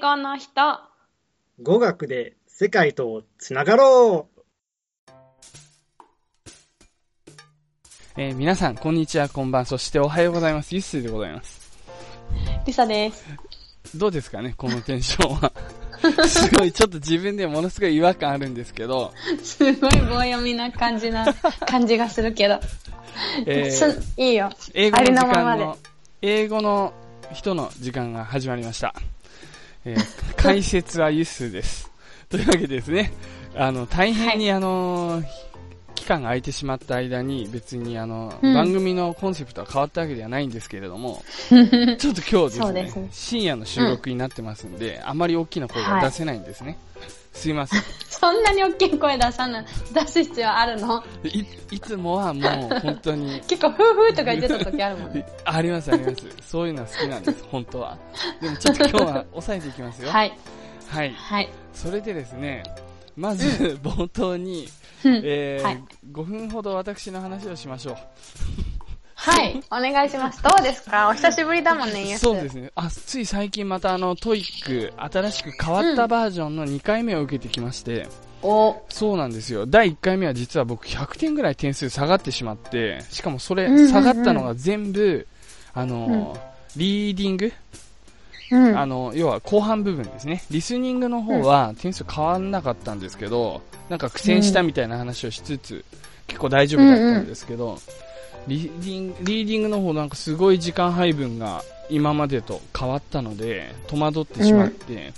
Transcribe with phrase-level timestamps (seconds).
[0.00, 0.80] 語の人。
[1.62, 4.40] 語学で世界とつながろう
[8.16, 10.74] えー皆さん、こんにちは、こんばん、そしておはようございます。
[10.74, 11.78] ゆっすーでございます。
[12.66, 13.26] リサです。
[13.94, 15.52] どうですかね、このテンションは。
[16.26, 19.12] すごい、ちょっと自分でものすごい違和感あるんですけど、
[19.42, 21.26] すごい棒読みな感じな、
[21.66, 22.58] 感じがするけど。
[23.46, 24.50] えーすいいよ。
[24.72, 25.78] 英語の時間の、
[26.22, 26.94] 英語の
[27.34, 28.94] 人の時間が始まりました。
[29.84, 31.90] えー解説はユッスーです。
[32.30, 33.12] というわけでですね、
[33.54, 35.22] あの、大変に、あの、
[35.94, 38.54] 期間が空いてしまった間に、別にあの、うん。
[38.54, 43.08] 番組のコンセプトは変わったわけではないんですけれども、 ちょっと今日ですねすね。
[43.12, 46.78] 深夜の収録になってますんで、あまり大きな声が出せないんですね。
[47.32, 47.82] すいません。
[48.08, 51.02] そんなに大きい声出さない、出す必要あるの？
[51.24, 55.26] いいつもはもう本当に、 結構、ふうふうとか言ってた時あるもんね。
[55.44, 56.26] ありますあります。
[56.42, 57.96] そういうのは好きなんです、本当は。
[58.40, 60.10] でもちょっと今日は抑えていきますよ。
[60.10, 60.36] はい。
[60.88, 61.14] はい。
[61.14, 61.48] はい。
[61.72, 62.62] それでですね、
[63.16, 64.68] まず冒頭に、
[65.04, 65.82] うんえーはい
[66.12, 67.96] 5分ほど私の話をしましょう。
[69.22, 69.62] はい。
[69.70, 70.42] お願いします。
[70.42, 71.08] どうですか？
[71.10, 72.20] お久しぶりだもんね、 ユース。
[72.20, 72.70] そうですね。
[72.74, 78.08] あ、つい最近またあの、 TOEIC、新しく変わったバージョンの2回目を受けてきまして、
[78.42, 79.66] お、そうなんですよ。
[79.66, 85.26] 第1回目は実は僕100点ぐらい点数下がってしまって、しかもそれうんうんうん下がったのが全部、
[85.74, 86.38] あの、
[86.76, 87.52] リーディング？
[88.52, 88.78] うん。
[88.78, 90.42] あの、要は後半部分ですね。
[90.50, 93.60] リスニングの方は点数変わんなかったんですけど、
[93.90, 95.84] なんか苦戦したみたいな話をしつつ、
[96.26, 97.78] 結構大丈夫だったんですけど、
[98.46, 105.12] リーディング、リーディングの方なんかすごい時間配分が今までと変わったので、戸惑ってしまって、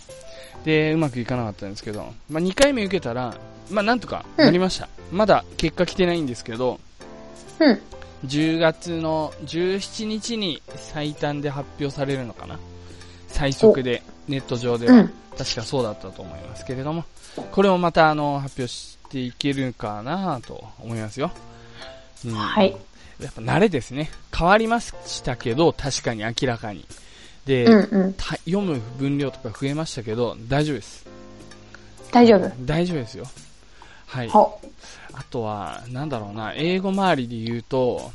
[0.64, 3.34] で、うまくいかなかったんですけど、まあ2回目受けたら、
[3.70, 4.88] まあなんとかなりました。
[5.10, 6.80] まだ結果来てないんですけど、
[7.58, 7.80] うん。
[8.26, 12.58] 10月の17日に最短で発表されるのかな？
[13.28, 17.06] 最速で、ネット上では、うん確かそうだったと思いますけれども、
[17.52, 21.30] これをまたあの、発表していけるかなと思いますよ。
[22.26, 22.76] うんはい。
[23.24, 24.10] やっぱ慣れですね。
[24.36, 26.84] 変わりましたけど、確かに明らかに。
[27.46, 28.12] で、うんうん。
[28.14, 31.06] た読む分量とか増えましたけど、大丈夫です。
[32.12, 32.52] 大丈夫？
[32.64, 33.24] 大丈夫ですよ。
[34.06, 34.28] はい。
[34.28, 34.60] ほ。
[35.14, 38.12] あとは、なんだろうな、英語周りで言うと、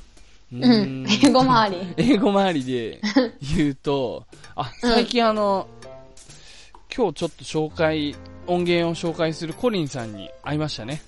[0.53, 1.06] ううん。
[1.24, 1.94] 英語周り。
[1.97, 3.01] 英語周りで
[3.56, 4.25] 言うと、
[4.56, 5.68] あ、最近あの、
[6.95, 8.16] 今日ちょっと紹介、
[8.47, 11.01] 音源を紹介するコリンさんに会いましたね。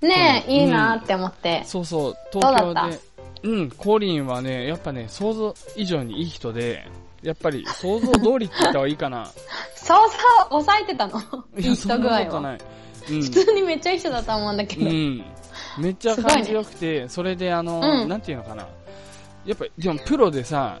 [0.00, 1.62] ねえ、うんいいなって思って。
[1.66, 3.07] そうそう、東京で。
[3.42, 6.88] うん、コリンはね、やっぱね、想像以上にいい人で、
[7.22, 9.26] やっぱり想像通りって言った方がいいかな。
[9.74, 11.18] そうそう、抑えてたの？
[11.56, 12.18] いや、いい人具合は。
[12.20, 12.58] なことない。
[12.58, 12.78] うん
[13.08, 14.84] 普通にめっちゃいい人だと思うんだけど。
[14.84, 15.24] うん。
[15.78, 18.68] めっちゃ感じよくて、それであの、うんなんていうのかな。
[19.46, 20.78] やっぱ、でもプロでさ、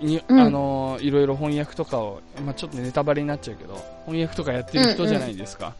[0.00, 5.72] にうんあの、いろいろ翻訳とかを、まあちょっとネタバレになっちゃうけど、翻訳とかやってる人じゃないですか。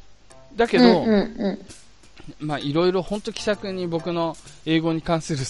[0.54, 1.58] だけど、うんうんう
[2.40, 2.46] ん。
[2.46, 5.44] まあいろいろ本当気さくに僕の英語に関する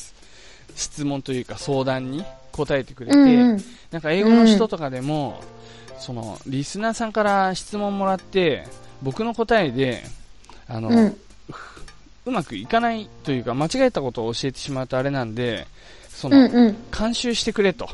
[0.79, 3.65] 質問というか相談に答えてくれて、うんうん。
[3.91, 5.43] なんか英語の人とかでも、
[5.99, 8.65] その、リスナーさんから質問もらって、
[9.03, 10.05] 僕の答えで、
[10.69, 11.17] あの、うん。
[12.27, 15.67] うまくいかないというか、間違えたことを教えてしまうとあれなんで、
[16.09, 16.77] その、うんうん。
[16.97, 17.89] 監修してくれと、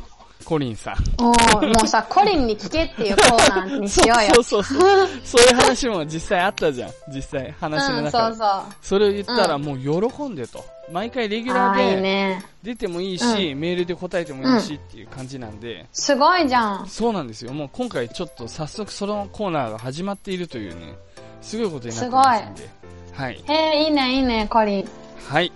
[0.45, 0.95] コリンさん。
[1.23, 4.35] おーもうさ、 コリンに聞けっていうコーナーにしようよ。
[4.35, 5.09] そうそうそう。
[5.25, 6.91] そういう話も実際あったじゃん。
[7.09, 8.37] 実際、話のうん、中で。
[8.37, 8.63] そうそう。
[8.83, 10.65] それを言ったらもう喜んでと。
[10.93, 12.45] 毎回レギュラー、でね。
[12.63, 13.25] 出てもいいし、
[13.55, 16.89] メールで答えてもいいしっていう感じなんで、すごいじゃん。
[16.89, 17.53] そうなんですよ。
[17.53, 20.95] もう今回ちょっと早速そのコーナーが始まっているというね、
[21.41, 22.69] すごいことになってますんで。
[23.13, 23.45] はい。
[23.47, 24.89] へえ、いいね、いいね、コリン。
[25.29, 25.53] はい。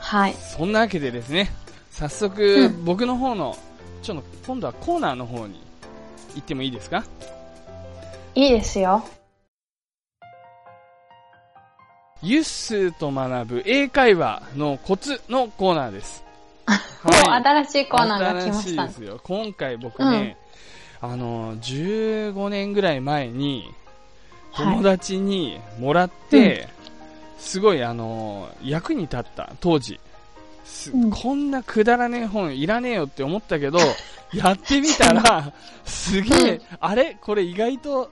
[0.00, 0.34] はい。
[0.34, 1.52] そんなわけでですね、
[1.92, 3.56] 早速、うん僕の方の、
[4.02, 5.60] ちょっと今度はコーナーの方に
[6.34, 7.04] 行ってもいいですか？
[8.34, 9.04] いいですよ。
[12.22, 16.22] ユッスーと学ぶ英会話のコツのコーナーです。
[17.04, 18.94] もう新しいコーナーが来ま新ししたいで。
[18.94, 19.20] すよ。
[19.24, 20.36] 今回僕ね、
[21.00, 23.68] あの、15年ぐらい前に、
[24.54, 24.84] 友はい。
[24.84, 26.68] 達にもらって、
[27.38, 29.98] すごいあの、役に立った、当時。
[30.64, 33.78] すうんこんなくだらねえ本いらねえよって思ったけど、
[34.32, 35.52] やってみたら、
[35.84, 37.16] すげえ、あれ？
[37.20, 38.10] これ意外と、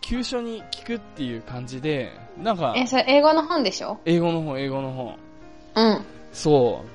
[0.00, 3.98] 急所に効くっていう感じで、なんか、え、それ英語の本でしょ？
[4.06, 5.16] 英語の本、英語の本。
[5.74, 6.04] うん。
[6.32, 6.88] そう。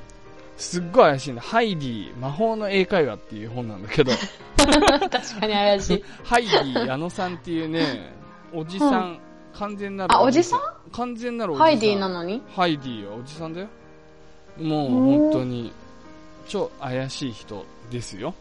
[0.62, 1.42] すっごい怪しいんだ。
[1.42, 4.12] ハイディ、魔法の英会話っていう本なんだけど、
[4.58, 5.10] 確
[5.40, 6.04] かに怪しい。
[6.24, 8.14] ハイディ矢野さんっていうね、
[8.54, 9.20] おじさん、
[9.54, 10.60] 完全なるあおじさん？
[10.92, 11.68] 完全なるおじさん。
[11.68, 12.42] ハイディなのに？
[12.56, 13.68] ハイディはおじさんだよ。
[14.60, 15.72] もううん本当に、
[16.48, 18.34] 超怪しい人ですよ。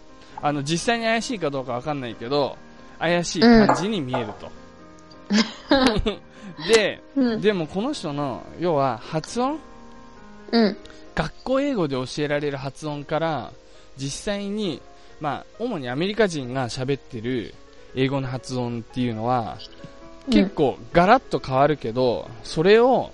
[0.43, 2.57] あの、実際に怪しいかどうかわかんないけど、
[2.99, 4.51] 怪しい感じに見えると。
[6.69, 7.41] で、うん。
[7.41, 9.59] でもこの人の、要は発音？
[10.53, 10.77] うん。
[11.15, 13.53] 学校英語で教えられる発音から、
[13.97, 14.81] 実際に、
[15.21, 17.55] まあ、主にアメリカ人が喋ってる
[17.95, 19.59] 英語の発音っていうのは、
[20.31, 23.13] 結構ガラッと変わるけど、それを、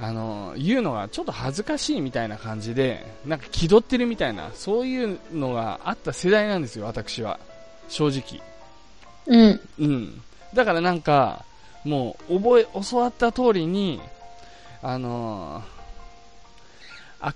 [0.00, 7.38] あの、言うのがちょっと恥ずかしいみたいな感じで、なんか気取ってるみたいな、そういうのがあった世代なんですよ、私は。
[7.88, 8.40] 正直。
[9.26, 9.60] うん。
[9.78, 10.22] うん。
[10.54, 11.44] だからなんか、
[11.84, 14.00] もう、覚え、教わった通りに、
[14.82, 17.34] あのー、a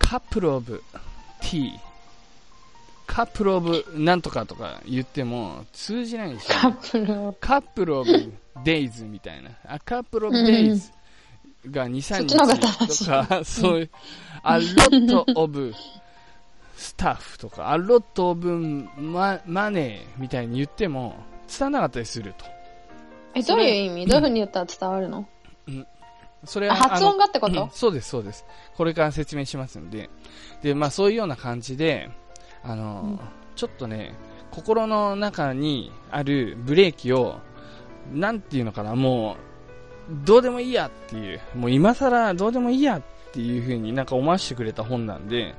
[0.00, 0.82] couple of
[1.40, 1.70] tea,
[3.06, 6.58] couple of なんとかとか言っても通じないんですよ。
[6.60, 7.32] カップルを。
[7.32, 8.10] couple of
[8.62, 9.50] days みたいな。
[10.30, 10.93] ん days が2、3そっちの方
[11.70, 13.90] が正しい日とか、そういう、
[14.42, 15.74] a lot of
[16.76, 18.46] stuff とか、a lot of
[18.96, 21.16] money みたいに言っても
[21.48, 22.44] 伝わらなかったりすると。
[23.34, 24.06] え、どういう意味？
[24.06, 25.26] どういう風に言ったら伝わるの？
[26.44, 28.44] それあ発音がってこうんとそうです、そうです。
[28.76, 30.10] これから説明しますんで。
[30.62, 32.10] で、まあそういうような感じで、
[32.62, 33.20] あの、うん
[33.56, 34.16] ちょっとね、
[34.50, 37.38] 心の中にあるブレーキを、
[38.12, 39.36] なんていうのかな、もう、
[40.10, 43.02] どうでもいいやっていう、もう今更どうでもいいやっ
[43.32, 45.54] ていう風になんか思わせてくれた本なんで、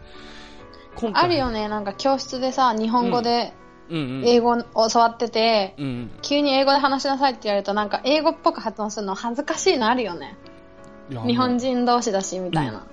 [0.96, 3.54] 今回あるよね、なんか教室でさ、日本語で
[3.90, 4.24] うんうん。
[4.26, 6.12] 英語を教わってて、うんうん。
[6.22, 10.38] 急に英語で話しなさいって言われると、なんか英語っぽく発音するの恥ずかしいのあるよね。
[11.10, 12.86] 日本人同士だし、みたいな。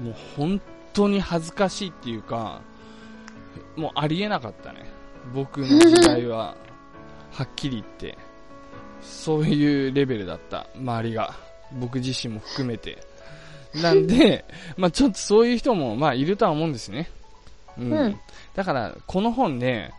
[0.00, 0.60] もう本
[0.92, 2.62] 当に恥ずかしいっていうか、
[3.76, 4.90] もうありえなかったね。
[5.34, 6.56] 僕の時代は、
[7.32, 8.18] はっきり言って、
[9.02, 11.34] そういうレベルだった、周りが。
[11.72, 12.98] 僕自身も含めて。
[13.74, 14.44] なんで、
[14.76, 17.10] まあちょっとそういう人も、まあいるとは思うんですね。
[17.78, 17.92] うん。
[17.92, 18.20] うん
[18.54, 19.92] だから、この本ね、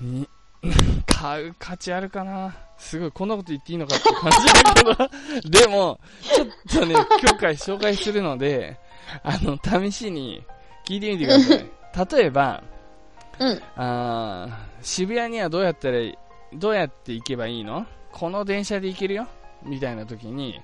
[0.00, 0.26] に、
[1.06, 6.48] 買う価値あるかなすごい、こんなこと言っていいのかって感じだけど、 でも、ちょっ
[6.80, 8.78] とね、今回紹介するので、
[9.22, 10.42] あの、試しに
[10.86, 12.16] 聞いてみてください。
[12.18, 12.62] 例えば、
[13.38, 13.62] うん。
[13.76, 15.98] あー渋谷にはどうやったら、
[16.54, 17.86] どうやって行けばいいの？
[18.12, 19.26] この電車で行けるよ？
[19.62, 20.60] みたいな時に、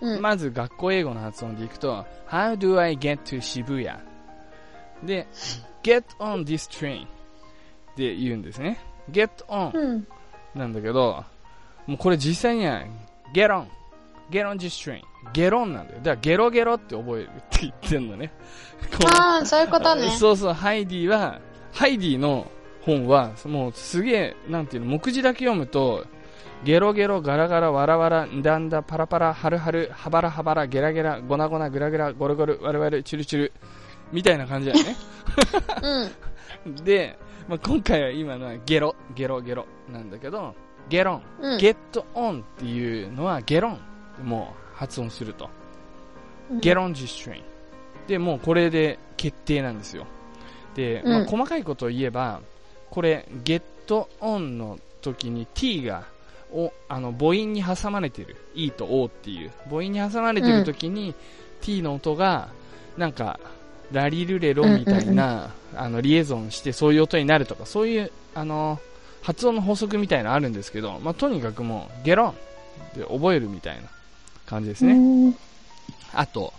[0.00, 0.20] うん。
[0.20, 3.98] まず学校英語の発音で行くと、How do I get to 渋谷
[5.02, 5.26] で、
[5.82, 7.06] get on this train
[7.96, 8.78] で言うんですね。
[9.10, 10.06] get on うん。
[10.54, 11.24] なんだけど、
[11.86, 12.82] もうこれ実際には、
[13.32, 13.66] get on,
[14.30, 16.00] get on this train, get on なんだよ。
[16.00, 18.32] だからゲロゲロって覚えるって言ってんのね。
[19.16, 20.10] ああ、そういうことね。
[20.10, 21.40] そうそう、ハイディは、
[21.72, 22.50] ハイディの
[22.82, 26.04] 本は、もうすげえ、なんていうの、目次だけ読むと、
[26.64, 33.52] ゲロゲロ、ガラガラ、ワラワラ、んだんだ、パラパラ、ハルハル、ハバラハバラ、ゲラゲラ、ゴナゴナ、グラグラ、ゴロゴロ、ワルワル、チュルチュル、
[34.12, 34.96] みたいな感じだよね。
[36.64, 36.74] うん。
[36.84, 37.16] で、
[37.48, 40.54] まあ、今回は今のはゲロ、ゲロゲロなんだけど、
[40.88, 41.58] ゲロン、うん。
[41.58, 43.78] ゲットオンっていうのはゲロン、
[44.22, 45.44] もう発音すると。
[46.50, 47.44] うんゲロンジストレイン。
[48.06, 50.06] で、もうこれで決定なんですよ。
[50.74, 52.40] で、まあ、うん細かいことを言えば、
[52.90, 56.04] これ、ゲットオンの時に t が、
[56.52, 58.36] お、あの、母音に挟まれてる。
[58.54, 59.50] e と o っていう。
[59.68, 61.14] 母音に挟まれてる時に、
[61.60, 62.48] t の音が、
[62.96, 63.38] なんか、
[63.92, 68.78] ラリルレロみたいな、あの、リエゾンしてそういう音になるとか、そういう、あの、
[69.22, 72.34] 発音の法則みたいなのあるんですけど、まあ、とにかくもう、ゲロ
[72.96, 73.88] ンで覚えるみたいな
[74.46, 74.92] 感じですね。
[74.92, 75.36] うん
[76.14, 76.54] あと、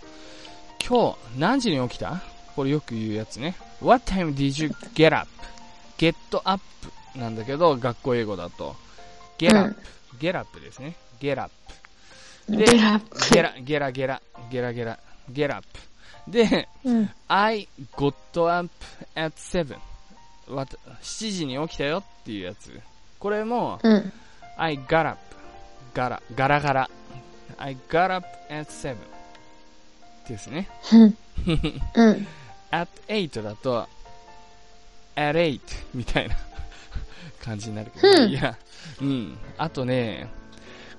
[0.86, 2.22] 今日何時に起きた？
[2.54, 3.56] これよく言うやつね。
[3.80, 5.28] What time did you get up?
[5.98, 6.62] get up
[7.16, 8.76] なんだけど、学校英語だと。
[9.40, 9.74] Get up、
[10.18, 10.94] get up ですね。
[11.18, 11.50] get up。
[12.48, 13.34] でゲラップ。
[13.34, 14.98] ゲラ、ゲラゲラ、ゲラゲラ、
[15.32, 15.66] get up。
[16.28, 17.10] で、うん。
[17.28, 18.14] I got
[18.48, 18.70] up
[19.14, 19.78] at 7.
[20.48, 20.78] What?
[21.00, 22.78] 7時に起きたよっていうやつ。
[23.18, 24.12] これも、うん。
[24.56, 25.18] I got up.
[25.94, 26.90] ガラ、ガラガラ。
[27.58, 28.96] I got up at 7.
[30.28, 30.68] ですね。
[32.70, 33.88] at 8だと、
[35.16, 35.60] at 8
[35.94, 36.36] みたいな
[37.42, 38.56] 感じになるけど、うんいや、
[39.00, 39.38] うん。
[39.58, 40.28] あとね、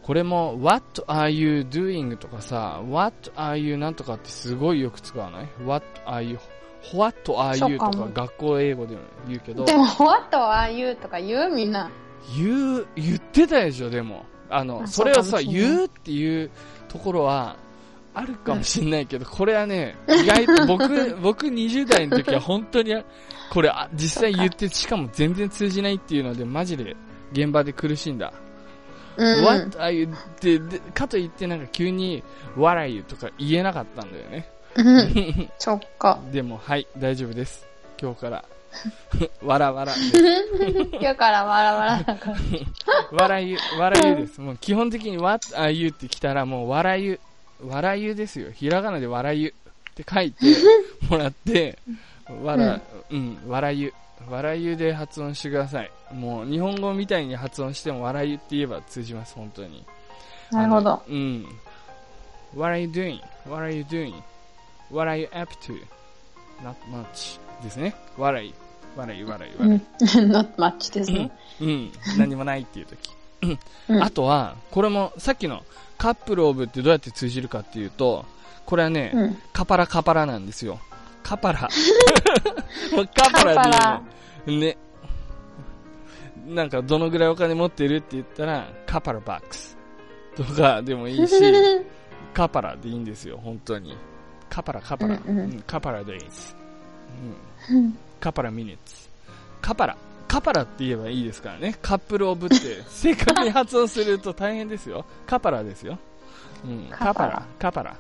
[0.02, 6.40] これも、what are you doing とかさ、what are you なんとかってすごいよく使わない ?what are you,
[6.94, 11.90] what are you とか学校英語でも言うけどで、も、what are you とか言うみんな。
[12.36, 14.26] 言う、言ってたでしょ、でも。
[14.50, 16.50] あの、あそれをさ、言うっていう
[16.88, 17.56] ところは、
[18.14, 22.94] あるかもしれないけど、これはね、意外と、僕、 僕20代の時は本当に、
[23.52, 26.96] これ、あ実際言って、しかも全然通じないっていうので、マジで
[27.32, 28.34] 現場で苦しんだ。
[29.18, 29.44] うん。
[29.44, 30.08] what are you っ
[30.40, 32.24] て、でかといってなんか急に、
[32.58, 34.50] what are you とか言えなかったんだよね。
[34.76, 35.50] うん。
[35.58, 36.20] そっか。
[36.32, 37.68] でも、はい、大丈夫です。
[38.00, 38.46] 今日から
[39.44, 39.94] わらわら。
[39.94, 42.32] 今日からわらわらだか
[43.12, 43.18] ら。
[43.18, 44.40] わらゆ、わらゆです。
[44.42, 47.20] もう基本的に what are you って来たらもうわらゆ、
[47.68, 48.52] わらゆですよ。
[48.52, 50.46] ひらがなでわらゆって書いて
[51.10, 51.78] もらって、
[52.44, 53.94] わら、うん、わらゆ。
[54.30, 55.92] わらゆで発音してください。
[56.14, 59.84] もう日本語みたいに発音してもわらゆって言えば通じます、本当に。
[60.52, 61.46] なるほどうん。
[62.56, 67.96] What are you doing?What are you doing?What are you up to?Not much ですね。
[68.18, 68.52] What are you?
[68.52, 69.82] う What are ん you?。
[70.28, 71.32] not much ですね。
[71.62, 71.92] うん。
[72.18, 73.10] 何もないっていう時。
[73.90, 75.64] うんあとは、これもさっきの
[75.98, 78.26] カップルオブってどうやって通じるかっていうと、
[78.66, 79.38] これはね、うん。
[79.52, 80.80] カパラカパラなんですよ。
[81.24, 81.68] カパラ。
[83.14, 83.70] カパラで
[84.48, 84.78] 言うのね。
[86.48, 89.78] なんかどのぐらいお金持ってるって言ったら、カパラバックス
[90.36, 91.36] とかでもいいし、
[92.34, 93.98] カパラでいいんですよ、本当に。
[94.50, 95.20] カパラ、カパラ。
[95.26, 96.26] うんうんうんカパラデイズ。
[97.70, 99.10] うんうんカパラミニッツ。
[99.62, 99.98] カパラ。
[100.32, 101.76] カパラって言えばいいですからね。
[101.82, 102.56] カップルオブって
[102.88, 105.04] 正確に発音すると大変ですよ。
[105.26, 106.00] カパラですよ。
[106.64, 107.98] うん、カパラカパラ。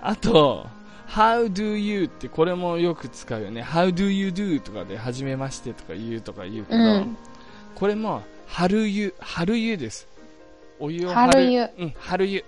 [0.00, 0.64] あと、
[1.08, 3.64] How do you ってこれもよく使うよね。
[3.64, 7.16] How do you do とかで、はじめましてとか言うとか言うけど、うん
[7.74, 10.06] これも、春湯、春湯です。
[10.78, 12.44] お湯を春湯うん、春湯。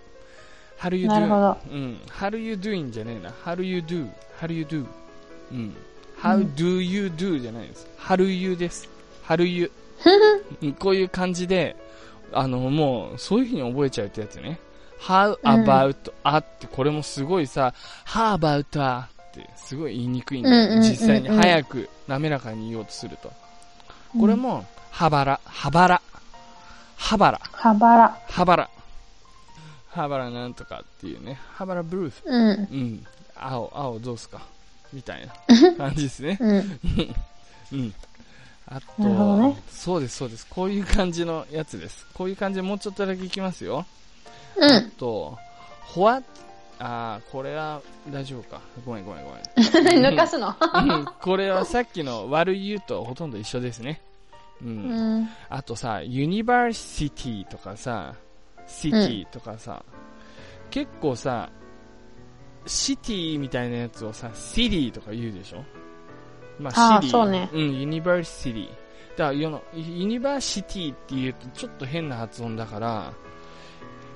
[0.78, 1.10] 春湯 do。
[1.10, 3.32] なるほどうん、春湯 doing じゃねえな。
[3.42, 4.08] 春湯 do。
[4.38, 4.86] 春湯 do。
[5.50, 5.74] うん。
[6.20, 7.88] How do you do じゃないです。
[7.98, 8.91] 春湯です。
[9.36, 9.70] 春湯。
[10.62, 11.76] うんこういう感じで、
[12.32, 14.58] あの、もう、そういう風に覚えちゃうってやつね。
[15.00, 17.72] How うん about a って、これもすごいさ、
[18.06, 20.80] How about a って、すごい言いにくいんだよ。
[20.80, 23.32] 実際に早く、滑らかに言おうとすると。
[24.18, 26.02] これも、はばら、はばら、
[26.96, 28.18] はばら、はばら。
[28.28, 28.70] はばら、
[29.90, 32.22] はばらなんとかっていうね、はばらブルース。
[32.24, 32.50] うん。
[32.50, 33.06] うん。
[33.36, 34.40] 青、青どうすか？
[34.92, 35.32] みたいな
[35.76, 36.38] 感じですね。
[36.40, 36.78] うん。
[37.72, 37.94] うん。
[38.74, 39.02] あと、
[39.38, 40.46] ねそうです、そうです。
[40.48, 42.06] こういう感じのやつです。
[42.14, 43.84] こういう感じでもうちょっとだけいきますよ。
[44.60, 44.90] あうん。
[44.92, 45.36] と、
[45.82, 46.22] ほわ、
[46.78, 48.60] あー、これは大丈夫か。
[48.84, 49.38] ごめんごめんごめ
[49.98, 50.02] ん。
[50.04, 50.48] 抜かすの？
[50.48, 54.00] うんこれはさっきの悪い言うとほとんど一緒ですね。
[54.62, 54.64] う。
[54.66, 55.28] うんん。
[55.48, 58.14] あとさ、ユニバーシティとかさ、
[58.66, 59.84] シティとかさ、
[60.70, 61.50] 結構さ、
[62.66, 65.62] city みたいなやつをさ、 city とか言うでしょ？
[66.58, 67.10] まあー city。
[67.10, 68.68] そうねうん、 university。
[68.68, 73.12] だから、 university って言うとちょっと変な発音だから、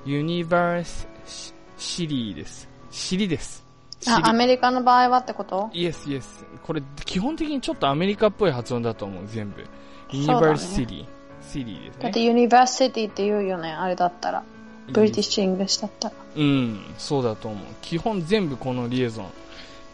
[0.05, 2.67] univer-si, city です。
[2.89, 3.65] city です。
[4.07, 5.69] あ、アメリカの場合はってこと？
[5.73, 6.45] Yes yes。
[6.63, 9.65] これ、基本的にちょっとアメリカっぽい発音だと思う、全部。
[10.11, 12.03] University。city ですね。
[12.03, 14.43] だって university って言うよね、あれだったら。
[14.91, 16.15] British English だったら。
[16.35, 17.65] うん、そうだと思う。
[17.81, 19.25] 基本全部このリエゾン。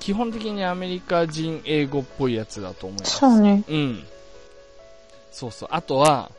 [0.03, 3.19] 基本的にアメリカ人英語っぽいやつだと思います。
[3.19, 3.63] そうね。
[3.69, 4.03] うん。
[5.31, 5.69] そうそう。
[5.71, 6.29] あとは、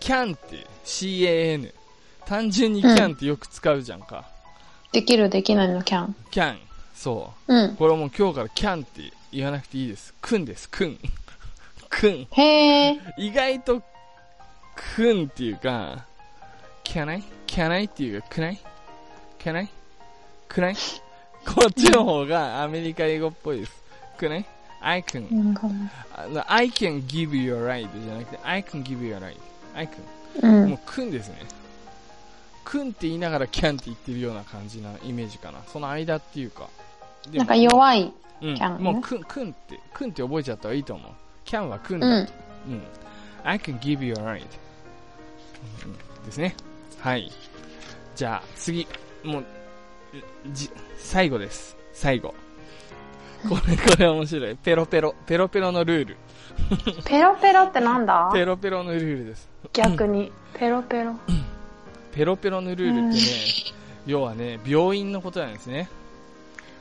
[0.00, 1.72] can って can。
[2.26, 4.24] 単純に can ってよく使うじゃんか。
[4.90, 6.16] できるできないの can。
[6.32, 6.56] can。
[6.92, 7.54] そう。
[7.54, 7.76] うん。
[7.76, 10.12] これはもう今日から can って言わなくていいです。
[10.20, 10.68] くんです。
[10.68, 10.98] くん。
[11.88, 12.26] くん。
[12.32, 13.00] へえ。
[13.16, 13.80] 意外と、
[14.74, 16.04] くんっていうか、
[16.82, 17.22] can I?
[17.46, 17.84] can I?
[17.84, 18.58] っていうか、くない
[19.38, 19.68] ?can I?
[20.48, 20.76] くない？
[21.54, 23.82] こっちの方がアメリカ英語っぽいです。
[24.18, 24.44] くない
[24.80, 25.26] ?I can,
[26.46, 29.36] I can give you a ride じゃなくて、I can give you a ride.
[29.74, 30.18] I can.
[30.42, 31.36] うんもう、くんですね。
[32.64, 35.60] くんって言いながら can って言ってるような感じなイメージかな。
[35.72, 36.68] その間っていうか。
[37.32, 38.12] なんか弱い。
[38.42, 41.12] うん、can ねもうくん、くんって、くんって覚えちゃった方がいいと思う。
[41.46, 42.32] can はくんだと。
[42.68, 42.82] うん。
[43.42, 44.44] I can give you a ride.
[45.86, 46.54] うんですね。
[47.00, 47.32] はい。
[48.14, 48.86] じゃあ、次。
[49.24, 49.44] もう、
[50.52, 51.76] じ、最後です。
[51.92, 52.34] 最後。
[53.48, 54.56] これ、これ面白い。
[54.56, 55.14] ペロペロ。
[55.26, 56.16] ペロペロのルール。
[57.04, 58.30] ペロペロってなんだ？
[58.32, 59.48] ペロペロのルールです。
[59.72, 60.32] 逆に。
[60.54, 61.14] ペロペロ。
[62.12, 63.22] ペロペロのルールってね、
[64.06, 65.88] 要はね、病院のことなんですね。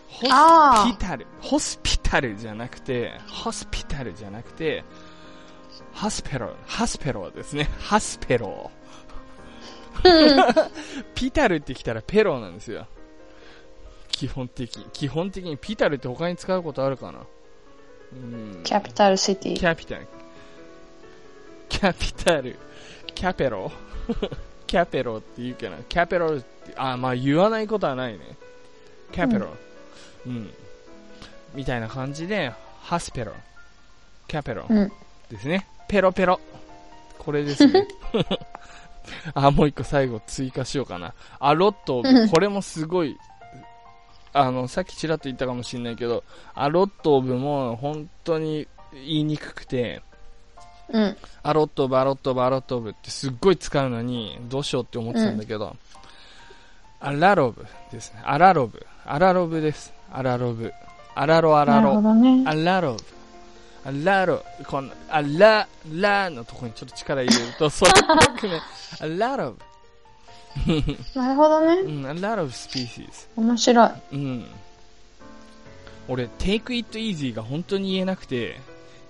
[0.10, 1.28] ホスピタル。
[1.42, 4.84] ホスピタルじゃなくて、ホスピタルじゃなくて、
[5.94, 7.70] ハスペロ、ハスペロですね。
[7.80, 8.72] ハスペロ。
[11.14, 12.88] ピタルって来たらペロなんですよ。
[14.12, 14.68] 基本的。
[14.94, 17.20] 基本的にピタルって他に使うことあるかな？
[18.14, 18.62] うん。
[18.64, 19.56] キャピタルシティ。
[19.56, 20.08] キャピタル。
[21.70, 22.58] キャピタル。
[23.14, 23.72] キャペロ？
[24.68, 28.20] キャペロって言うけど、キャペロって、あ、まあ言わないことはないね。
[29.12, 29.48] キャペロ。
[30.26, 30.52] うん。
[31.54, 33.34] みたいな感じで、ハスペロ。
[34.28, 34.66] キャペロ。
[34.70, 34.92] うん。
[35.30, 35.68] ですね。
[35.88, 36.40] ペロペロ。
[37.18, 37.88] これですね。
[39.34, 41.14] あ、もう一個最後追加しようかな。
[41.40, 43.18] アロットうん、これもすごい、
[44.38, 50.02] あの、さっきちらっと言ったかもしれないけど、アロットオブも本当に言いにくくて、
[50.90, 51.18] うん。
[51.44, 55.76] アロットブ、アロットブ、アロットブってすっごい使うのに、どうしようって思ってたんだけど、
[57.00, 58.22] アラロブですね。
[58.24, 58.86] アラロブ。
[59.06, 59.94] アラロブです。
[60.12, 60.74] アラロブ。
[61.16, 62.02] アラロアラロ。
[62.02, 62.44] どね。
[62.46, 63.18] アラロブ。
[63.88, 68.62] アラロ、この、アラ、ラのとこにちょっと力入れると、それっぽくね、
[69.00, 69.60] アラロブ。
[71.16, 71.82] なるほどね。
[71.82, 73.28] うん、a lot of species.
[73.36, 73.92] 面白い。
[74.14, 74.46] うん。
[76.08, 78.60] 俺、take it easy が本当に言えなくて、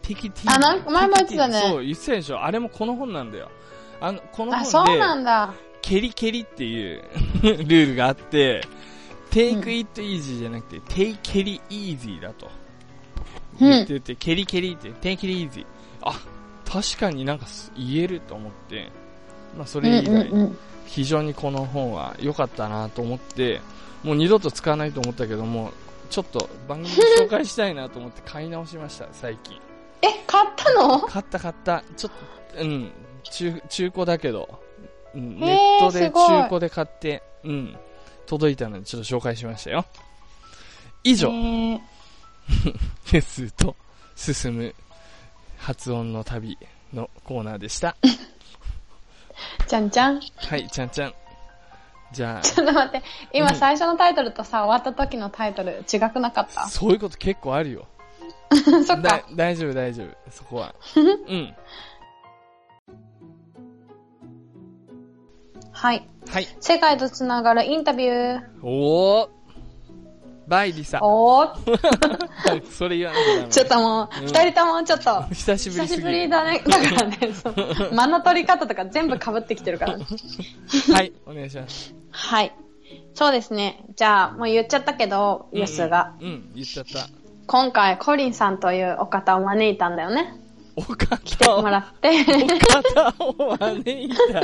[0.01, 0.55] take it easy.
[0.55, 2.43] あなんか前も言ってたねそう、言ってたでしょ。
[2.43, 3.49] あれもこの本なんだよ。
[3.99, 5.53] あの、このあ、そう本で、なんだ。
[5.81, 7.03] ケリケリっていう
[7.41, 8.61] ルールがあって、
[9.31, 12.47] take it easy じゃなくて、take ケリ easy だと。
[13.59, 15.65] うん言ってて、ケリケリって、take it easy。
[16.01, 16.19] あ、
[16.65, 18.91] 確かになんかす言えると思って、
[19.57, 20.57] まあそれ以来、うんうんうん。
[20.87, 23.61] 非常にこの本は良かったなと思って、
[24.03, 25.71] もう二度と使わないと思ったけども、
[26.09, 29.59] ちょっと番組で紹介したいなと思って買い直しました、最近。
[30.01, 30.99] え、買ったの？
[31.01, 31.83] 買った買った。
[31.95, 32.11] ちょっ
[32.55, 32.91] と、うん、
[33.23, 34.59] 中、中古だけど、
[35.13, 37.75] ネットで中古で買って、うん、
[38.25, 39.85] 届いたのでちょっと紹介しましたよ。
[41.03, 41.79] 以上、えー
[42.47, 43.75] フェスと
[44.15, 44.73] 進む
[45.57, 46.57] 発音の旅
[46.93, 47.97] のコーナーでした。
[49.67, 50.19] じゃんじゃん。
[50.19, 51.13] ちはい、ちゃんちゃん。
[52.13, 53.05] じゃょっと待って。
[53.33, 56.67] 今最初のタイトルとさ、終わった時のタイトル違くなかっあ、た？
[56.69, 57.87] そういうこと結構あるよ。
[58.87, 59.25] そっだか。
[59.35, 60.31] 大丈夫、大丈夫。
[60.31, 60.73] そこは。
[60.95, 61.55] うん。
[65.71, 66.09] はい。
[66.29, 66.47] はい。
[66.59, 68.41] 世界とつながるインタビュー。
[68.63, 69.36] おー。
[70.47, 70.99] バイリサ。
[71.01, 72.65] おー。
[72.71, 73.51] それ言わなきゃダメ。
[73.51, 76.01] ちょっともう、うん二人ともちょっと、久しぶり久し。
[76.01, 76.63] ぶりだね。
[76.65, 77.53] だからね、そう
[77.93, 80.05] 間の取り方とか全部被ってきてるからね。
[80.93, 81.93] はい、お願いします。
[82.11, 82.55] はい。
[83.13, 83.83] そうですね。
[83.95, 86.13] じゃあ、もう言っちゃったけど、イエスが。
[86.21, 87.07] うん、うん、言っちゃった。
[87.45, 90.33] 今回、コリンさんというお方を招いたんだよね。
[90.79, 92.09] お方来てを、もらって。
[92.21, 94.41] お方を招いた。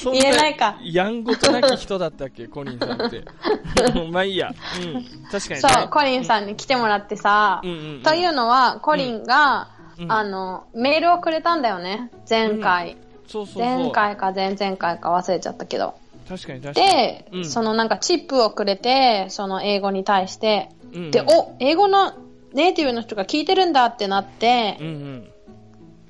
[0.10, 3.24] 言えないかやんごとなき人だったっけ、コリンさんって。
[4.10, 4.54] まあいいや。
[4.82, 5.04] うん。
[5.30, 5.60] 確かに。
[5.60, 12.10] そう、コリンさんに来てもらってさ、うんうんうんというのは、コリンが、うんあの、メールをくれたんだよね。
[12.28, 12.96] 前回。
[13.28, 13.62] そうそうそう。
[13.62, 15.94] 前回か前々回か忘れちゃったけど。
[16.26, 16.86] 確かに確かに。
[16.86, 22.14] で、うんそのなんかチップをくれて、その英語に対して、うんうんで、お、英語の
[22.54, 25.30] ネイティブの人が聞いてるんだってなってうん、うん。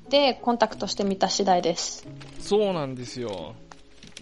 [0.09, 2.07] で、コンタクトしてみた次第です。
[2.39, 3.55] そうなんですよ。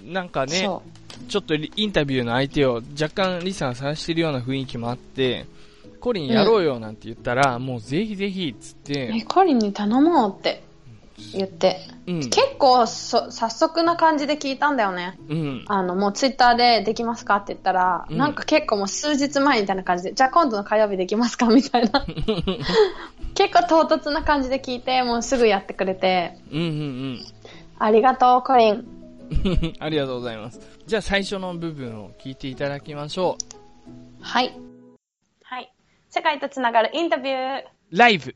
[0.04, 0.82] なんかね、そ
[1.28, 5.46] ちょっとリインタビューの相手を若干リサが探してるような雰囲気もあって、
[6.00, 8.78] コリンやろうよなんて言ったら、もうぜひぜひっつっう。
[8.94, 10.64] え、て、コリンに頼もうって
[11.34, 11.80] 言って。
[12.08, 12.20] うん。
[12.30, 15.18] 結構そ、早速な感じで聞いたんだよね。
[15.30, 15.66] うん。
[15.68, 22.06] あの、もうツイッターでできますかって言ったら、うんなんか結構もう数日前みたいな感じで、じゃあ今度の火曜日できますかみたいな。
[23.36, 27.26] 結構唐突な感じで聞いて、もうすぐやってくれて、うんうん
[27.80, 28.74] ありがとう、コリン。
[28.74, 29.74] うん。
[29.80, 30.60] ありがとうございます。
[30.86, 33.38] じゃあ最初の部分を聞いていただきましょ
[34.22, 34.54] はい。
[35.44, 35.74] はい。
[36.10, 37.62] 世界とつながるインタビュー。
[37.62, 37.66] う。
[37.92, 38.36] ライブ、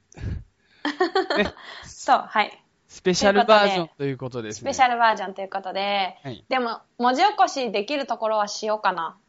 [1.86, 2.64] そう、はい。
[2.98, 4.60] スペシャルバージョンということですね。
[4.62, 9.20] スペシャルバージョンということで、はいでも、文字起こしできるところはしようかな。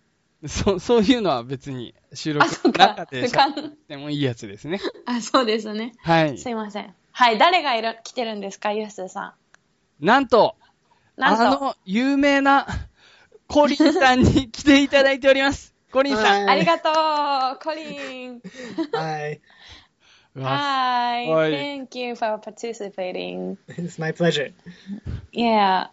[0.47, 3.05] そそういうのは別に収録の中。
[3.05, 4.81] でふかん喋ってもいいやつですね。
[5.05, 5.93] あ、そうですね。
[5.99, 6.49] はいす。
[6.49, 6.95] いません。
[7.13, 9.35] はい、誰がいる、来てるんですか、ユースさ
[10.01, 10.57] なんと、
[11.19, 11.21] ん。
[11.21, 12.67] なんと、あの、有名な
[13.49, 15.75] コリンさんに来ていただいております。
[15.93, 16.25] コリンさん。
[16.25, 16.89] はいありがと
[17.55, 18.41] う、コリン。
[18.93, 19.43] はい。
[20.45, 23.57] Hi, はい thank you for participating.
[23.69, 24.53] It's my pleasure.
[25.33, 25.89] Yeah.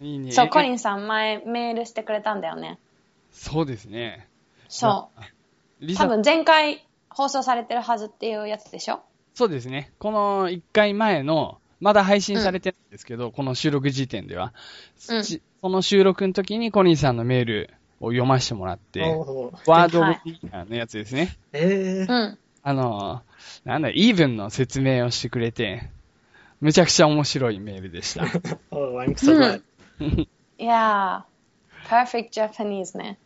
[0.00, 0.32] いいね。
[0.32, 2.78] そう、コリンさん前メールしてくれたんだよね。
[3.32, 4.28] そうですね。
[4.68, 5.10] そ
[5.80, 5.94] う。
[5.96, 9.00] 多分前回放送されてるはずっていうやつでしょ？
[9.34, 9.92] そうですね。
[9.98, 14.52] この1回前の、まだ配信されてないんですけど、この収録時点では、
[15.08, 19.00] うんちその収録の時にコリンさんのメールを読ませてもらって、
[19.66, 21.36] ワードオブはいビギナーのやつですね。
[21.52, 22.38] えーうん。
[22.68, 23.22] あの、
[23.64, 25.88] なんだ、イーブンの説明をしてくれて、
[26.60, 28.24] むちゃくちゃ面白いメールでした。
[28.70, 29.62] Oh, I'm so glad.
[30.58, 33.18] いやー、perfect Japanese ね。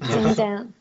[0.00, 0.74] 全然。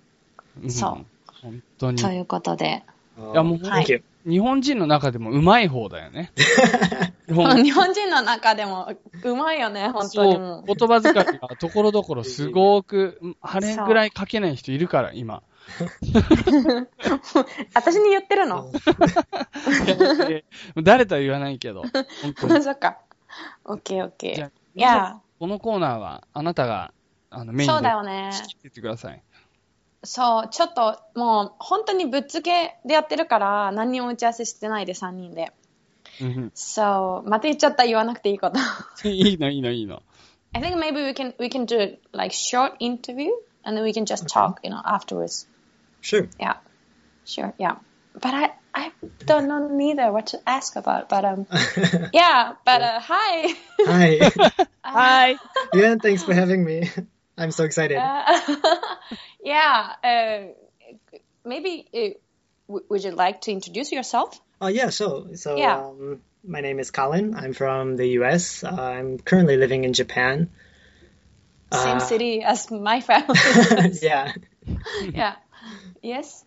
[0.68, 1.00] そ
[1.44, 1.52] ううん。
[1.52, 2.02] 本当に。
[2.02, 2.84] ということで。
[3.20, 4.04] Oh, いやもう thank you.
[4.26, 6.32] 日本人の中でもうまい方だよね。
[7.28, 15.44] 日本日本人の中でもうまいよね、本当にもそう、言葉遣いがところどころすごく、あれぐらい書けない人いるから、今。
[15.68, 16.90] う。
[17.74, 20.46] 私に言ってるの？Oh, で
[20.82, 21.84] 誰とは言わないけど。
[22.62, 23.00] そっか。
[23.66, 24.52] オッケーオッケー。
[24.76, 26.94] いやこのコーナーは、あなたが、
[27.30, 28.32] あの、メー、インでそうだよね。
[28.32, 29.22] 仕切ってください。
[30.04, 35.52] そう、ちょっともう本当にぶっつけでやってるから何も打ち合わせしてないで3人で。
[36.22, 38.60] うんそう、また言っちゃった言わなくていいこと。
[39.10, 40.02] いいの、いいの、いいの。
[40.54, 43.30] I think maybe we can we can do like short interview
[43.64, 45.48] and then we can just talk, you know, afterwards.
[46.02, 46.28] Sure.
[46.40, 46.56] Yeah,
[47.26, 47.76] sure, yeah.
[48.14, 48.92] But I I
[49.26, 51.10] don't know neither what to ask about.
[51.10, 51.48] But um,
[52.14, 52.54] yeah.
[52.66, 53.54] But uh, hi.
[53.86, 54.32] Hi.
[54.88, 55.36] Hi!
[55.74, 56.90] yeah, thanks for having me.
[57.38, 57.98] I'm so excited.
[59.44, 59.94] yeah.
[60.02, 60.40] Uh,
[61.46, 62.16] maybe uh,
[62.68, 64.40] w- would you like to introduce yourself?
[64.62, 65.76] Oh yeah, so so Yeah.
[65.76, 67.36] um, my name is Colin.
[67.36, 68.64] I'm from the U.S.
[68.64, 70.50] Uh, I'm currently living in Japan.
[71.74, 73.36] Same Uh, city as my family.
[74.02, 74.32] yeah.
[75.14, 75.36] yeah.
[76.08, 76.46] Yes.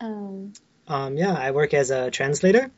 [0.00, 0.52] Um.
[0.86, 2.70] Um, yeah, I work as a translator.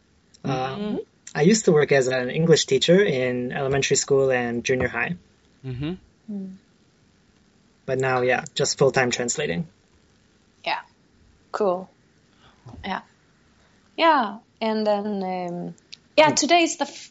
[0.44, 1.00] Um,
[1.34, 5.16] I used to work as an English teacher in elementary school and junior high,
[5.64, 6.58] うん。
[7.86, 9.66] but now, yeah, just full time translating.
[10.64, 10.80] Yeah.
[11.52, 11.88] Cool.
[12.84, 13.02] Yeah.
[13.96, 14.38] Yeah.
[14.60, 15.74] And then, um,
[16.16, 17.10] yeah, today is the f-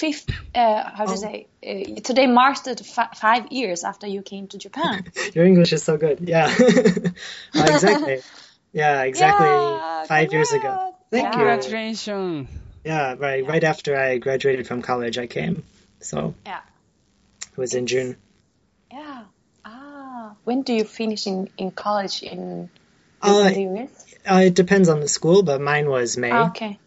[0.00, 1.16] fifth, uh, how to Oh.
[1.26, 5.04] say, uh, today marks the f- five years after you came to Japan.
[5.34, 6.18] Your English is so good.
[6.34, 6.46] Yeah.
[6.48, 8.20] Uh, exactly.
[8.72, 10.94] Yeah, exactly Yeah, five years ago.
[11.10, 11.30] Thank Yeah.
[11.30, 11.36] you.
[11.38, 12.48] Congratulations!
[12.84, 13.42] Yeah, right.
[13.44, 15.64] Right after I graduated from college, I came.
[15.98, 16.60] So Yeah.
[17.52, 18.14] it was in June.
[18.92, 19.24] Yeah.
[19.64, 20.36] Ah.
[20.44, 22.70] When do you finish in, in college in, in
[23.22, 23.90] Uh, the US?
[24.24, 26.30] Uh, it depends on the school, but mine was May.
[26.30, 26.78] Ah, okay.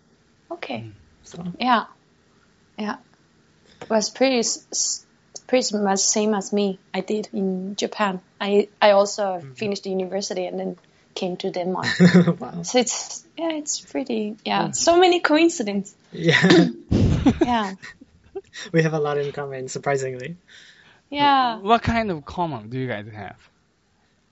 [0.51, 0.79] Okay.
[1.23, 1.83] So Yeah.
[2.77, 2.97] Yeah.
[3.81, 5.05] It was pretty s- s-
[5.47, 6.79] pretty much same as me.
[6.93, 8.19] I did in Japan.
[8.39, 10.77] I I also finished university and then
[11.15, 11.87] came to Denmark.
[12.39, 12.63] wow.
[12.63, 14.71] so it's yeah, it's pretty yeah.
[14.71, 15.95] So many coincidences.
[16.11, 16.41] Yeah,
[17.41, 17.75] Yeah.
[18.71, 20.37] we have a lot in common, surprisingly.
[21.09, 21.59] Yeah.
[21.59, 23.37] What kind of common do you guys have?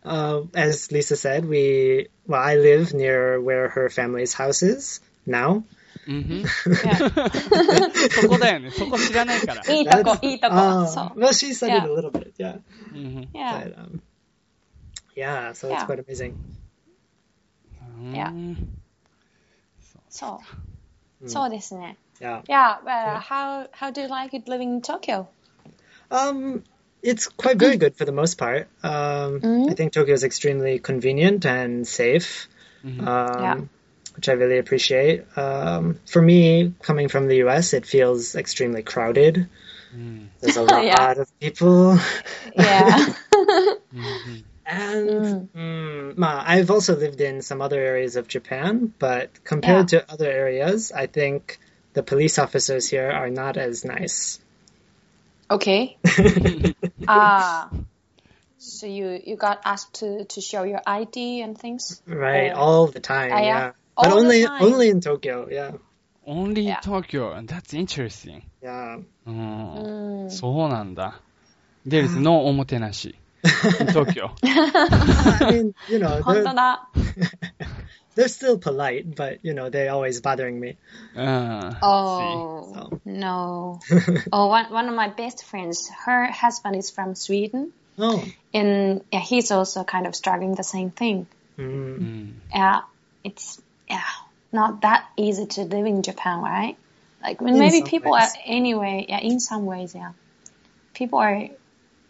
[0.04, 5.63] Uh, as Lisa said, we well, I live near where her family's house is now.
[6.09, 8.11] うんふん Yeah.
[8.22, 8.70] そこだよね。
[8.70, 9.62] そこ知らないから。
[9.72, 10.54] いいとこ That's- いいとこ。
[10.54, 11.18] Uh, そう。
[11.18, 11.85] well, she said Yeah.
[11.85, 12.61] it a little bit, yeah.
[12.94, 13.74] うんふん Yeah.
[13.74, 14.00] But, um,
[15.16, 15.87] yeah, so it's Yeah.
[15.87, 16.35] quite amazing.
[17.98, 18.56] うん Yeah.
[20.11, 20.40] そ
[21.24, 21.28] う。
[21.28, 21.96] そうですね。
[22.20, 22.42] Yeah.
[22.44, 25.28] Yeah, but how how do you like it living in Tokyo?
[26.11, 26.62] Um,
[27.02, 28.68] it's quite very good for the most part.
[28.82, 29.70] Um, Mhm.
[29.70, 32.48] I think Tokyo is extremely convenient and safe,
[32.85, 33.00] Mhm.
[33.06, 33.56] um, Yeah.
[34.15, 35.26] which I really appreciate.
[35.38, 39.50] Um, for me, coming from the US, it feels extremely crowded.
[39.95, 40.28] Mm.
[40.39, 41.12] There's a lot yeah.
[41.12, 41.97] of people.
[42.56, 43.13] Yeah.
[43.93, 44.36] Mm-hmm.
[44.65, 45.10] And
[45.54, 46.15] mm.
[46.15, 50.00] Mm, I've also lived in some other areas of Japan, but compared yeah.
[50.00, 51.60] to other areas, I think
[51.91, 54.39] the police officers here are not as nice.
[55.50, 55.97] Okay.
[57.08, 57.69] ah.
[58.60, 62.02] So you you got asked to to show your ID and things.
[62.06, 62.56] Right, or...
[62.56, 63.32] all the time.
[63.34, 64.62] Ah, yeah yeah, but All the only time.
[64.62, 65.48] only in Tokyo.
[65.50, 65.72] Yeah,
[66.26, 66.80] Only Yeah.
[66.80, 67.40] Tokyo.
[67.46, 68.42] That's interesting.
[68.62, 69.00] yeah.
[69.26, 70.24] うん。
[70.24, 70.30] うん。
[70.30, 71.20] そうなんだ。
[71.87, 73.14] There is no おもてなし。
[73.92, 74.30] Tokyo.
[74.42, 76.88] I mean, you know, 本 they're, 当だ。
[78.16, 80.76] they're still polite, but you know, they're always bothering me.
[81.14, 81.76] うん。
[81.80, 83.00] Oh So.
[83.04, 83.78] no.
[84.32, 89.20] oh, one one of my best friends, her husband is from Sweden, Oh, and yeah,
[89.20, 91.26] he's also kind of struggling the same thing.
[91.56, 91.62] mm, う
[92.02, 92.42] ん。
[92.52, 92.80] Yeah,
[93.22, 96.77] it's yeah not that easy to live in Japan, right?
[97.23, 98.23] Like maybe people ways.
[98.23, 100.12] are anyway, yeah, in some ways, yeah,
[100.93, 101.49] people are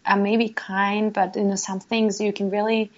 [0.04, 2.90] are maybe kind, but you know some things you can really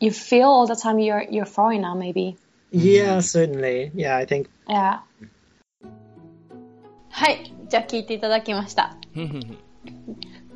[0.00, 2.36] you feel all the time you're you're foreigner maybe.
[2.70, 3.90] yeah, certainly.
[3.94, 4.48] Yeah, I think.
[4.68, 5.00] Yeah.
[7.10, 8.96] はい、じゃあ聞いていただきました。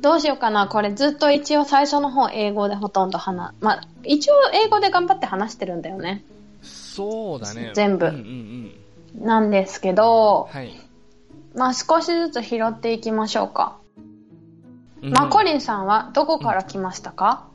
[0.01, 6.23] どうしようかなこれずっと一応最初の方英語でほとんど話、まあ、一応英語で頑張って話してるんだよね。
[6.97, 7.73] そうだね。
[7.75, 8.71] 全部うんうん
[9.17, 9.25] うん。
[9.25, 10.73] なんですけど、はい。
[11.53, 13.77] まあ少しずつ拾っていきましょうか。
[15.03, 17.45] うんまあコリンさんはどこから来ましたか、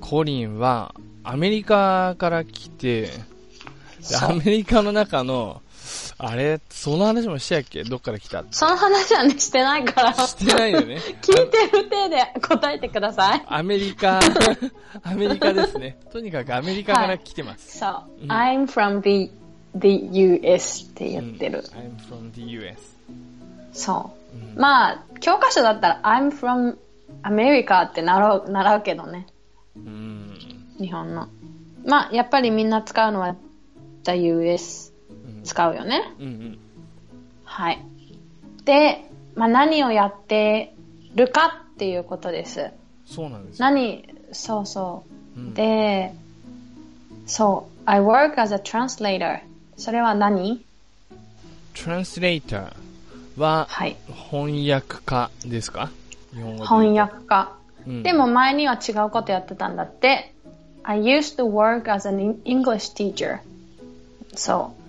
[0.00, 3.12] コリンはアメリカから来て、で
[4.22, 5.60] アメリカの中の、
[6.18, 7.84] あれ、その話もしたっけ？
[7.84, 8.44] どっから来た？
[8.50, 10.96] その話はね、してないから、聞してないよね。
[10.96, 13.44] いてる体で答えてください。
[13.46, 14.20] アメリカ、
[15.02, 15.98] アメリカですね。
[16.12, 17.78] とにかくアメリカから来てます。
[17.78, 19.30] そう、うん I'm from the,
[19.76, 21.58] the US って言ってる。
[21.58, 22.76] うん I'm from the US.
[23.72, 24.36] そう。
[24.36, 26.76] うんまあ、教科書だったら I'm from
[27.22, 29.26] America って習う習うけどね。
[29.76, 30.38] うん。
[30.78, 31.28] 日本の。
[31.86, 33.36] まあ、やっぱりみんな使うのは
[34.04, 34.93] the US うん
[35.44, 36.02] 使うよね。
[36.18, 36.58] うんうん。
[37.44, 37.78] はい。
[38.64, 40.74] で、まあ何をやって
[41.14, 42.70] るかっていうことです。
[43.06, 43.66] そうなんですよ。
[43.66, 45.04] 何、そうそ
[45.36, 45.42] うう。
[45.42, 46.12] ん、で、
[47.26, 47.80] そう。
[47.86, 49.40] I work as a translator.
[49.76, 50.64] それは何
[51.74, 52.72] ？Translator
[53.36, 53.96] ははい。
[54.30, 55.90] 翻訳家ですか？
[56.32, 56.66] 日本語で。
[56.68, 57.52] 翻訳家。
[57.86, 60.32] うんでも前には違うことやってたんだって。
[60.86, 63.40] I used to work as an English teacher.
[64.34, 64.83] そう。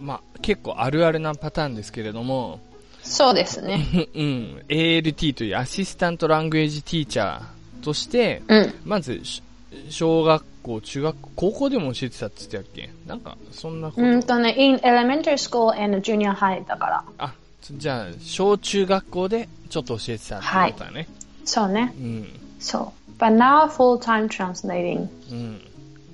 [0.00, 2.60] まあ、結構あるあるなパターンですけれども、
[3.02, 3.84] そうですね。
[4.14, 8.74] うん、ALT というアシスタントラングエージティーチャーとして、うん。
[8.84, 9.42] まず、し
[9.90, 12.90] 小学校、中学校、高校でも教えてたって言ってたっけ？
[13.06, 14.02] なんか、そんなこと。
[14.02, 17.04] うんとね、in elementary school and junior high だから。
[17.18, 17.34] あ、
[17.72, 21.06] じゃあ、小中学校でちょっと教えてたってことだね。
[21.44, 21.92] そうね。
[21.98, 22.28] うん。
[22.58, 23.10] そう。
[23.18, 25.08] But now full time translating.
[25.30, 25.60] うん。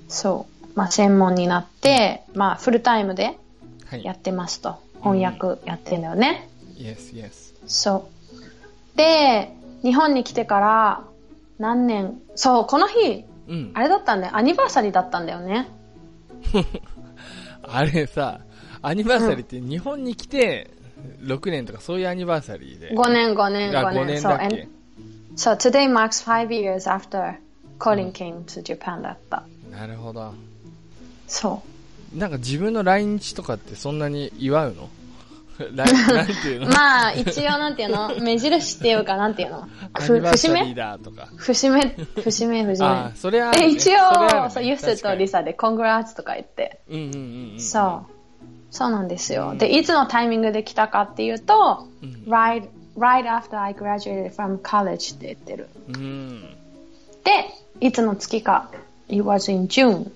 [0.09, 0.67] そう。
[0.75, 3.37] まあ専門になって、まあフルタイムではい。
[3.97, 4.79] やってますと。
[5.01, 6.47] 翻訳やってんだよね。
[6.77, 7.53] Yes, yes.
[7.65, 8.09] そ
[8.95, 8.97] う。
[8.97, 9.51] で、
[9.81, 11.03] 日本に来てから
[11.59, 13.71] 何年、そう、この日、うん。
[13.73, 14.35] あれだったんだよ。
[14.35, 15.67] アニバーサリーだったんだよね。
[17.63, 18.41] あれさ、
[18.81, 20.69] アニバーサリーって日本に来て、
[21.21, 22.91] 6年とかそういうアニバーサリーで。
[22.95, 24.21] 5年、5年、あ5 5年。
[24.21, 24.67] そう、年だっ and け
[25.35, 27.35] so today marks five years after
[27.79, 29.43] Colin came to Japan だった。
[29.71, 30.33] なるほど。
[31.27, 31.63] そ
[32.13, 34.89] なんか自分の来日とかってそんなに祝うの？
[35.75, 36.59] 来 なんていうう。
[36.61, 36.67] の？
[36.67, 38.09] まあ、一応なんていうの？
[38.19, 39.67] 目印っていうかなんていうの？
[39.93, 40.73] 節目？
[40.73, 41.27] だとか。
[41.37, 41.81] 節目、
[42.23, 43.15] 節目、 節あ目。
[43.15, 46.79] それはあそれはある応、ねそう、ユスとリサで、コングラッツとか言って。
[46.89, 47.59] うんうんうんうん。
[47.59, 48.11] そう。
[48.71, 49.53] そうなんですよ。
[49.55, 55.67] で、いつのタイミングで来たかっていうと、うん right, right after I graduated from college って言ってる。
[55.89, 56.41] うん。
[57.23, 57.49] で、
[57.81, 58.71] いつの月か
[59.09, 60.11] ？It was in June.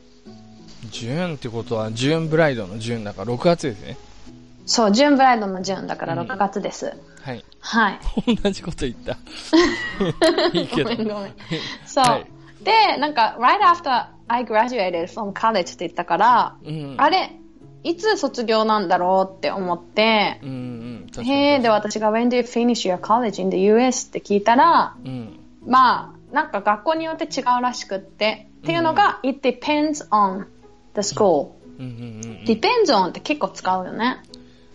[0.89, 3.97] ジューンってことは、ジューンブライドのジューンだから6月ですね。
[4.65, 6.93] そう、ジューンブライドのジューンだからうん6月です。
[7.21, 7.45] はい。
[7.59, 7.99] はい。
[8.41, 9.17] 同じこと言った。
[10.57, 10.89] いいけど。
[10.91, 11.33] ごめんごめん。
[11.85, 12.03] そう。
[12.05, 12.25] はい
[12.65, 16.95] で、なんか、right after I graduated from college って言ったから、うん。
[16.97, 17.31] あれ、
[17.83, 20.49] いつ卒業なんだろうって思って、うん
[21.15, 21.23] うん。
[21.23, 24.07] へえ、で、私が When do you finish your college in the US?
[24.07, 25.39] って聞いたら、うん。
[25.65, 30.47] まあ、なんか学校によって違うらしくって、っていうのが、it depends on
[31.01, 31.51] the school.
[31.79, 32.43] うんうんうん。
[32.45, 34.17] depends on って結構使うよね。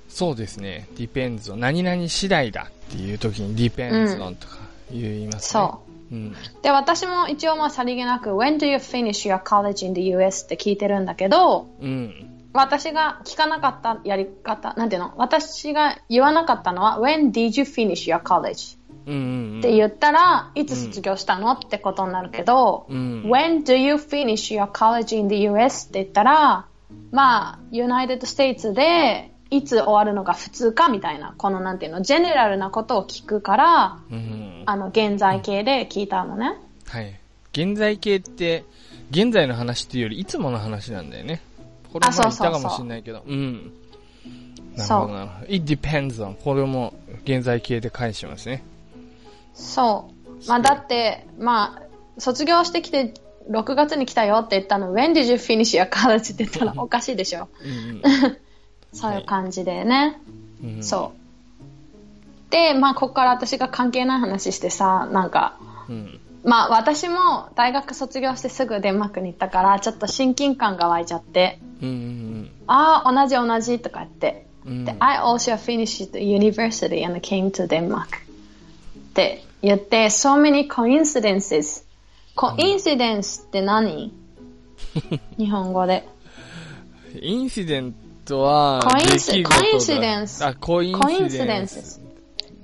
[0.08, 0.88] そうですね。
[0.94, 4.58] depends on 何々次第だっていう時に depends on とか
[4.92, 5.40] 言いますね。。
[5.40, 6.28] そううん。
[6.28, 6.62] う。
[6.62, 10.44] で、私も一応まあさりげなく、When do you finish your college in the US?
[10.44, 12.26] って聞いてるんだけど、うん。
[12.52, 18.76] 私が聞かなかったやり方、なんていうの私が言わなかったのは、When did you finish your college?
[19.10, 23.22] うんうんって言ったら、いつ卒業したのってことになるけど、うん。
[23.24, 25.88] When do you finish your college in the US?
[25.88, 26.66] って言ったら、
[27.10, 34.62] まあ、United States で、いつ終わるのが普通かみたいな、このなんていうの、ジェネラルなことを聞くから、うん。
[34.66, 36.56] あの、現在形で聞いたのね。
[36.86, 37.18] はい。
[37.52, 38.64] 現在形って、
[39.10, 41.42] 現在の話っていうよりいつもの話なんだよね。
[41.92, 43.24] これも言ったかもしれないけど。
[43.26, 43.72] うん。
[44.76, 45.46] なるそうほどなるほど。
[45.46, 46.36] it depends on.
[46.36, 46.94] これも
[47.24, 48.62] 現在形で返しますね。
[49.60, 50.10] そ
[50.44, 50.48] う。
[50.48, 51.78] まあ、だって、ま
[52.16, 53.14] あ、卒業してきて、
[53.48, 56.34] 6月に来たよって言ったの、When did you finish your college?
[56.34, 57.48] って言ったらおかしいでしょ。
[57.62, 58.02] うん
[58.92, 60.20] そういう感じでね。
[60.62, 60.76] うん。
[60.76, 60.82] うん。
[60.82, 61.12] そ
[62.48, 62.50] う。
[62.50, 65.56] で、まあ、ここから私が関係ない話してさ、なんか、
[65.88, 66.20] うん。
[66.42, 74.72] まあ、私も大学卒業してすぐデンマークに行ったから、ちょっと親近感が湧いちゃって、うんうんああ、同じ同じとか言って、うん。
[74.72, 78.06] うんで、I also finished university and came to Denmark っ
[79.14, 81.84] て言って、so many coincidences.
[82.36, 84.12] coincidence って何？
[85.36, 86.08] 日本語で。
[87.20, 87.94] インシデン
[88.24, 89.42] トは、コインシ
[90.00, 92.00] デンスあ、コインシデンス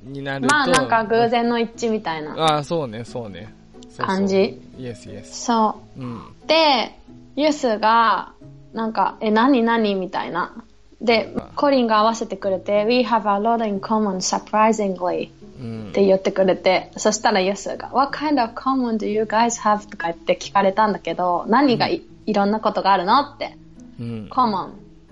[0.03, 0.55] になると。
[0.55, 3.53] まあなんか偶然の一致みたいなあ、そうね、そうね。
[3.99, 4.61] 感じ。
[4.79, 5.47] イエスイエス。
[5.47, 6.47] そう。
[6.47, 6.95] で、
[7.35, 8.33] ユスが、
[8.73, 10.53] なんか、え、何何みたいな。
[11.01, 15.31] でうん、コリンが合わせてくれて、We have a lot in common, surprisingly.
[15.61, 15.93] うんっ。
[15.93, 19.89] て言ってくれて、そしたらユスが、What kind of common do you guys have?
[19.89, 23.57] とか言って聞かれたんだけど、何がい,、いろんなことがあるのって。
[24.01, 24.29] うん。
[24.31, 24.71] common。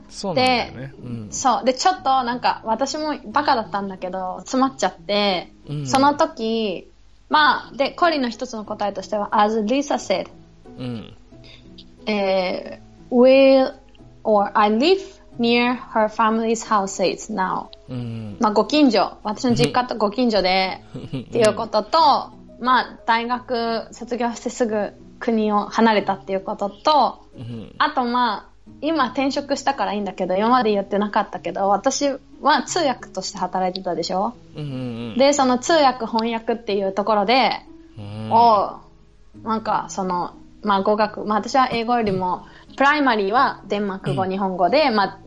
[0.08, 0.94] そうなんだよね。
[1.02, 1.28] うん。
[1.30, 1.64] そう。
[1.64, 6.90] で、ちょっとなんか、私もバカだったんだけど、詰まっちゃって、うんその時、
[7.30, 10.28] まあ、で、コリンの一つの答えとしては、as Lisa said,
[10.78, 11.14] うん。
[12.06, 13.64] えー we,
[14.24, 17.66] or I live near her family's houses now.
[17.88, 18.36] うん。
[18.40, 21.98] まあ、ご近所、私の実家とご近所で、っていうことと、
[22.60, 27.74] まあ、大学卒業してすぐ国を離れたっていうことと、うん。
[27.78, 32.08] あとまあ、今転職したからいいんだけど、今まで言ってなかったけど、私
[32.40, 34.34] は通訳として働いてたでしょ？
[34.56, 34.62] うん。
[34.62, 34.66] う
[35.14, 35.18] ん。
[35.18, 37.50] で、その通訳翻訳っていうところで、
[37.98, 38.80] うん、お
[39.42, 45.18] うなんかその、まあ語学、まあ私は英語よりもプライマリーはデンマーク語、うん日本語で、まあ、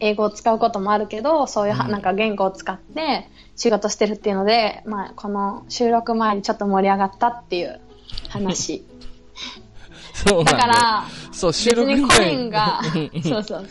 [0.00, 7.80] 英語を使うこともあるけど、そういうなんか言語を使って仕事してるっていうので、まあ、この収録前にちょっと盛り上がったっていう
[8.28, 8.84] 話。
[10.14, 13.66] そうだから、そう、収別にコ録前リンがうんうん、そうそう。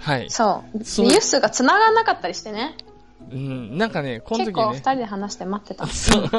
[0.00, 0.30] はい。
[0.30, 0.84] そう。
[0.84, 2.76] そうユッスが繋がらなかったりしてね。
[3.32, 5.86] うん、なんかね、この時ね結構二、人で話して待ってた。
[5.86, 6.30] そう。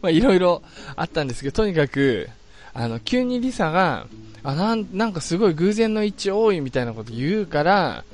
[0.00, 0.62] まあ、いろいろ
[0.96, 2.28] あったんですけど、とにかく、
[2.72, 4.06] あの、急にリサが、
[4.44, 8.04] あ、なん、なんかすごい偶然の一致多いみたいなこと言うから、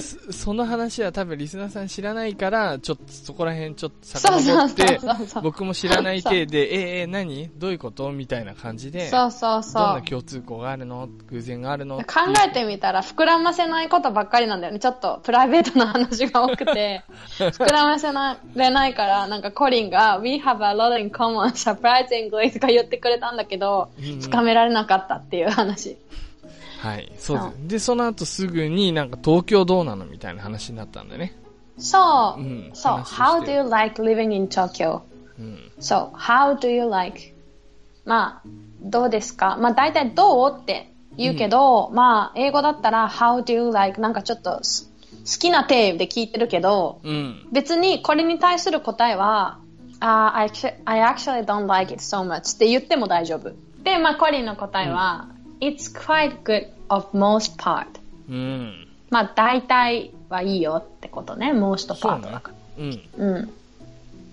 [0.00, 7.50] そその話は多分リスナーさん知らないから、ちょっとそこら辺ちょっとそうそうそう遡って僕も知らない体で、え、え、何？
[7.56, 8.10] どういうこと？
[8.12, 10.02] みたいな感じで、そうそうそどんなう。
[10.02, 11.08] 共通項があるの？
[11.26, 11.98] 偶然があるの？
[11.98, 12.04] 考
[12.46, 14.78] えてみたら膨らませないことばっかりなんだよね。
[14.78, 17.02] ちょっとプライベートな話が多くて、
[17.38, 24.20] 膨らませられないから、なんかコリンが We have a lot in common, surprisingly とか言ってくれたんだけど、うん。
[24.20, 25.96] つかめられなかったっていう話。
[26.82, 31.32] はい、そうでその後すぐになんか東京どうなのみたいな話になったんだね。
[31.78, 35.02] そう、うんそう、How do you like living in Tokyo?
[35.38, 35.72] うん。
[35.78, 37.34] そう、How do you like?
[38.04, 38.48] まあ、
[38.80, 39.56] どうですか？
[39.60, 44.00] まあ、大体どうって言うけど、まあ、英語だったら How do you like?
[44.00, 44.90] なんかちょっとす
[45.24, 47.46] 好きなテーマで聞いてるけど、うん。
[47.52, 49.60] 別にこれに対する答えは、
[50.00, 50.50] あ I,
[50.84, 53.52] I actually don't like it so much って言っても大丈夫。
[53.84, 55.28] で、まあ、コリンの答えは、
[55.62, 57.86] It's quite good of most part.
[58.28, 58.88] うん。
[59.10, 62.84] まあ、大体はいいよってことね、most part ねだから。。
[62.84, 63.00] うん。
[63.16, 63.52] うん。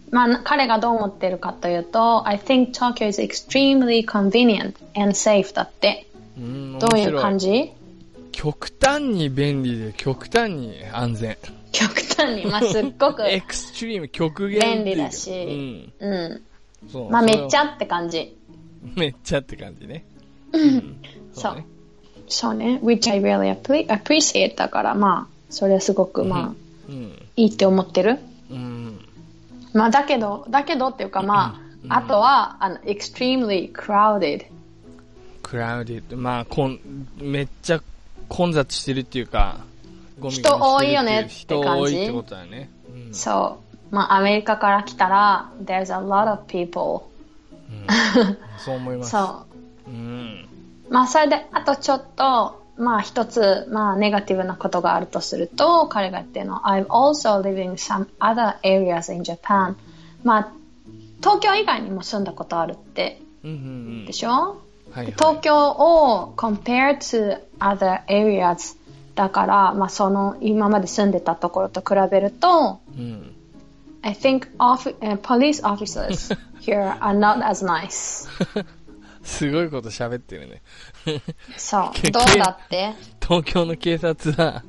[0.10, 6.08] まあ、な彼がどう思ってるかというと、I think Tokyo is extremely convenient and safe だって。
[6.36, 7.48] うん、どういう感じ？
[7.48, 7.74] じ
[8.32, 11.38] 極端に便利で極端に安全。
[11.72, 16.10] 極端に、まあ、すっごく、 エクストリーム、極限便利だしうん。
[16.10, 16.42] う
[16.88, 16.90] ん。
[16.92, 17.10] そう。
[17.12, 18.36] まあ、めっちゃって感じ。
[18.96, 20.06] めっちゃって感じね。
[20.54, 20.98] うん。
[21.34, 21.66] そうね。
[22.28, 22.80] そうね。
[22.84, 26.54] which I really appre- appreciate だから、まあ、それはすごく、まあ、
[26.88, 27.12] うん。
[27.36, 28.20] いいって思ってる。
[28.52, 29.00] うん。
[29.74, 31.60] まあ、だけど、だけどっていうか、ま
[31.90, 34.46] あ、あとは、あの、extremely crowded。
[35.44, 36.18] クラウディッド。
[36.18, 36.80] まあ、こん、
[37.18, 37.82] めっちゃ
[38.28, 39.62] 混雑してるっていうか、
[40.20, 42.70] ゴミ人多いよねって人感じ多いってことだね。
[43.08, 43.14] うん。
[43.14, 43.60] そ
[43.92, 43.96] う。
[43.96, 47.10] まあ、アメリカから来たら、there's a lot of people.
[48.58, 49.12] そう思います。
[49.12, 49.49] そう。
[49.90, 50.48] うん。
[50.90, 59.76] まあ、それで、あとちょっと、まあ、一つ、まあ、ネガティブなことがあるとすると、彼が言ってるの、I've also lived in some other areas in Japan.
[60.24, 60.52] まあ、
[61.20, 63.60] 東京以外にも住んだことあるって、うんうんう
[64.04, 64.14] んで。
[64.14, 64.30] しょ
[64.92, 65.06] はいはい。
[65.08, 68.78] 東京を compare to other areas
[69.16, 73.36] だから、まあ、その今まで住んでたところと比べると、うん。
[74.02, 78.30] I think off, uh, police officers here are not as nice.
[79.30, 80.62] すごいこと喋ってるね。
[81.56, 81.92] そう。
[81.94, 82.94] けどうだって？
[83.22, 84.64] 東京の警察は、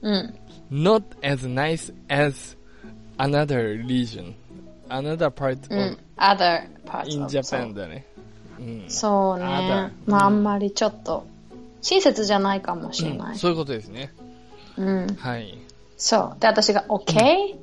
[0.00, 0.34] うん。
[0.70, 2.56] not as nice as
[3.18, 4.34] another region,
[4.88, 5.98] another part う of ん。
[6.16, 8.06] other parts in Japan だね。
[8.58, 8.84] うん。
[8.88, 9.92] そうね。
[10.06, 11.26] まあ、あんまりちょっと、
[11.82, 13.36] 親切じゃないかもしれない。
[13.36, 14.12] そういうことですね。
[14.78, 15.16] うん。
[15.18, 15.58] はい。
[15.98, 16.40] そう。
[16.40, 17.56] で、私が OK?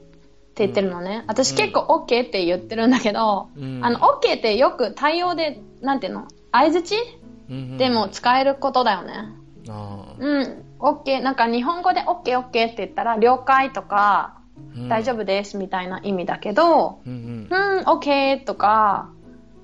[0.65, 1.23] って言ってるのね。
[1.27, 3.79] 私結構 OK って言ってるんだけど、うん。
[3.81, 6.27] あの、OK ってよく対応で、なんていうの？
[6.51, 6.95] 相づち
[7.49, 7.77] うんうん。
[7.77, 9.29] でも使えることだよね。
[9.69, 10.63] あうん。
[10.79, 11.21] OK。
[11.21, 17.77] なんか日本語で OK、OK って言ったら、了解とか、ー大丈夫ですみたいな意味だけど、うんうん。
[17.79, 19.09] うん、OK とか、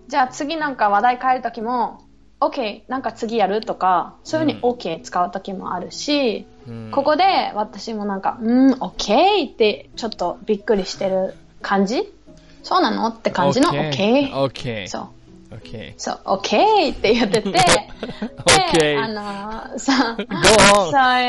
[0.08, 2.00] じゃあ次なんか話題変えるときも、
[2.40, 6.55] OK、なんか次やるとか、そういうふうに OK 使うときもあるし、うん
[6.92, 7.24] ここで
[7.54, 12.12] 私もなんか、うん、OK ってちょっとびっくりしてる感じ？
[12.64, 13.08] そうなの？
[13.10, 14.32] って感じの OK。
[14.32, 14.88] OK。
[14.88, 15.56] そう。
[15.56, 15.94] OK。
[15.98, 17.52] そう、OK って言ってて、
[18.80, 20.92] で、あの、そう、Go on.
[20.92, 21.22] そう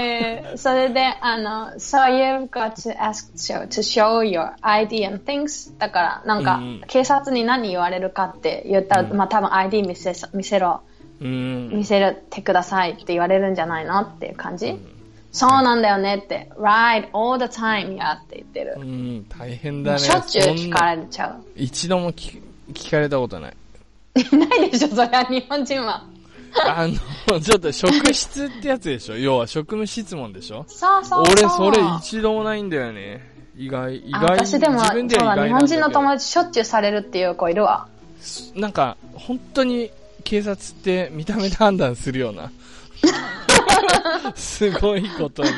[0.51, 5.79] いう、それで、あの、so you've got to ask to show your ID and things.
[5.79, 10.81] だから、なんか、うん警察に何言われるかって言ったら、うんまあ多分 ID 見せ、見せろ、
[11.21, 11.69] うん。
[11.71, 14.01] 見せてくださいって言われるんじゃないの？
[14.01, 14.81] っていう感じ、
[15.37, 18.83] そうなんだよねって、right, all the time やって言ってるう。
[18.83, 19.99] ん、大変だね。
[19.99, 21.45] しょっちゅう聞かれれちゃう。
[21.55, 22.41] 一度も聞
[22.73, 23.57] 聞かれたことない。
[24.33, 26.03] ないでしょ、そりゃ日本人は。
[26.65, 26.89] あ
[27.29, 31.35] の、ちょっと職質ってやつでしょ要は職務質問でしょそうそうそう。
[31.35, 33.21] 俺それ一度もないんだよね。
[33.59, 37.89] 意外、意あ外、私でも、自分では日本人の友達しょっちゅうされるっていう子いるわ。
[38.55, 39.91] なんか、本当に
[40.25, 42.51] 警察って見た目で判断するような。
[44.35, 45.51] すごいことに。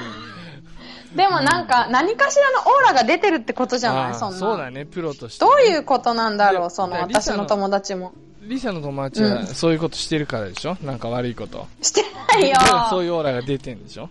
[1.15, 4.15] でもなんか、何かしらのオーラが出てるってことじゃない？
[4.15, 4.39] そんな。
[4.39, 5.45] そうだね、プロとして。
[5.45, 6.71] どういうことなんだろう？
[6.71, 8.13] その、私の友達も。
[8.43, 11.67] リサの友達はそういうことしてるからでしょ、なんか悪いこと。
[11.83, 12.57] してないよ
[12.91, 14.09] そういうオーラが出てんでしょ？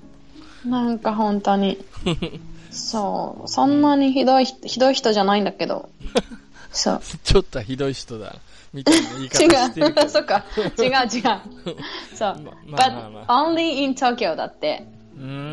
[0.65, 1.83] なんか本当に。
[2.71, 3.47] そう。
[3.47, 5.89] そんなにひどい人、ひどい人じゃないんだけど。
[6.71, 7.01] そう。
[7.23, 8.35] ちょっとひどい人だ。
[8.73, 9.37] みたいな言い違方
[9.67, 10.03] してるけう。
[10.05, 10.09] ど。
[10.09, 10.43] そっか。
[10.57, 11.77] 違う違う。
[12.15, 12.41] そう。
[12.69, 14.85] まあまあま But only in Tokyo だって。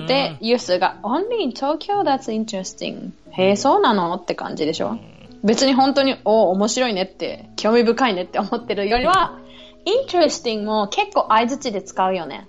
[0.06, 2.02] で、ユースが Only in Tokyo?
[2.02, 3.10] That's interesting.
[3.30, 4.98] へえ、そうなのって感じでしょ。
[5.42, 9.38] 別に本当に、お面白いねって、興味深いねって思ってるよりは、
[10.08, 12.46] interesting も結構相槌で使うよね。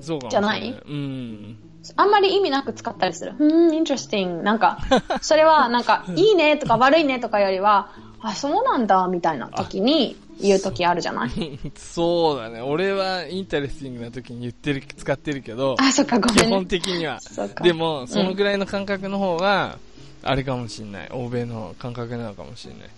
[0.00, 0.70] そうかもしれじゃない？
[0.70, 1.56] うん。
[1.96, 3.34] あんまり意味なく使ったりする。
[3.38, 4.42] うん、interesting.
[4.42, 4.78] なんか、
[5.22, 11.58] それはなんか、いいねとか悪いねとかよりは、あ、そうなんだ、みたいな時に言う時あるじゃない？
[11.76, 12.60] そうだね。
[12.62, 16.64] 俺は interesting な時に言ってる、使ってるけど、あ、そっか、ごめんね。
[16.64, 17.20] 基本的には
[17.62, 19.78] でも、そのぐらいの感覚の方が、
[20.22, 21.08] あれかもしんない。
[21.12, 22.88] 欧米の感覚なのかもしんない。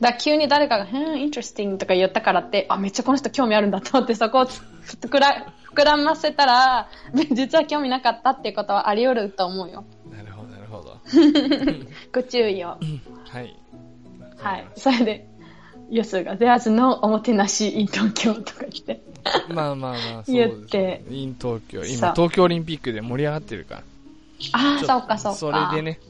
[0.00, 4.60] だから急に誰かが、うん、interesting とか言ったからって、あ、めっちゃこの人興味あるんだと思って、そこをつ
[5.00, 6.88] 膨ら膨らませたら、
[7.32, 9.84] 実は興味なかったっていうことはあり得ると思うよ。
[10.10, 10.96] なるほど、なるほど。
[12.14, 12.78] ご注意を。
[13.28, 13.56] はい。
[14.38, 14.66] はい。
[14.74, 15.28] それで、
[15.90, 19.02] ユスが、There's no おもてなし in 東京とか言って。
[19.48, 21.04] まあまあまあ、そう言です、ってね。
[21.10, 21.84] イン東京。
[21.84, 23.82] 今、東京オリンピックで盛り上がってるから。
[24.52, 25.38] ああ、そうかそうか。
[25.38, 26.00] それでね。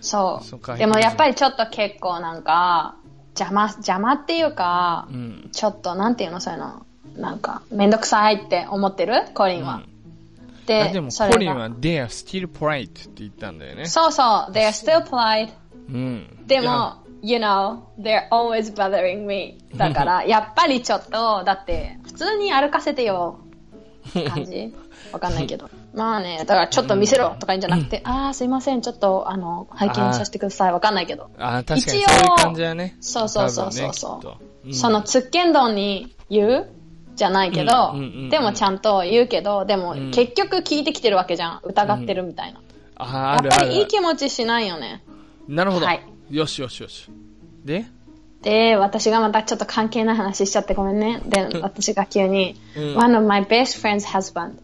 [0.00, 0.78] そそうかう。
[0.78, 2.96] でもやっぱりちょっと結構なんか、
[3.38, 5.48] 邪魔、邪魔っていうか、うん。
[5.52, 6.85] ちょっとなんていうのそういうの。
[7.16, 9.14] なんか、めんどくさいって思ってる？
[9.34, 9.82] コリンは。
[10.68, 13.86] あでも、それがコリンは they are still polite って言ったんだよね。
[13.86, 14.52] そうそう。
[14.52, 15.50] They are still polite.
[15.88, 16.46] うん。
[16.46, 19.58] でも、you know, they're always bothering me.
[19.76, 23.38] だから、 やっぱりちょっと、だって、普通に歩かせてよ。
[24.28, 24.74] 感じ？
[25.12, 25.70] わかんないけど。
[25.94, 30.72] まあね、だからちょっと見せろとか言うんじゃなくて、ああ、すいません、ちょっと、あの、拝見させてください。
[30.72, 31.30] わかんないけど。
[31.38, 32.96] あ確かにそうい一応う感じはね。
[33.00, 34.20] そうそうそうそう多そう、
[34.64, 36.70] 分ねその、つっけんどんに言う？
[37.16, 41.60] じゃないけど、うんうんうんうんでもちゃんと言うけど、でもん結局聞いてきてるわけじゃん。
[41.64, 42.60] 疑ってるみたいな。
[42.96, 45.02] あやっぱりいい気持ちしないよね。
[45.48, 45.86] なるほど。
[45.86, 47.08] はいよしよしよし。
[47.64, 47.86] で？
[48.42, 51.20] で、私がまたちょっと関係ない話しちゃってごめんね。
[51.26, 54.54] で、 私が急に、うん one of my best friend's husband.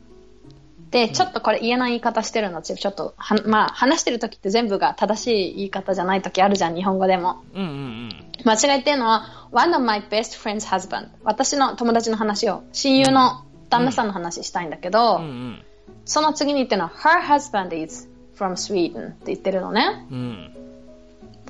[0.93, 7.43] で、ちょっとこれ言えない言い方してるのちょっと、は、まあ、話してる時って全部が正しい言い方じゃない時あるじゃん、日本語でも。
[7.55, 8.11] うんうんうん。
[8.45, 11.09] 間違えてるのは、one of my best friend's husband.
[11.25, 15.65] 私の友達の話を、親友の旦那さんの話したいんだけど、うんうん。
[16.05, 20.07] その次に言ってるのは、her husband is from Sweden って言ってるのね。
[20.11, 20.55] うん。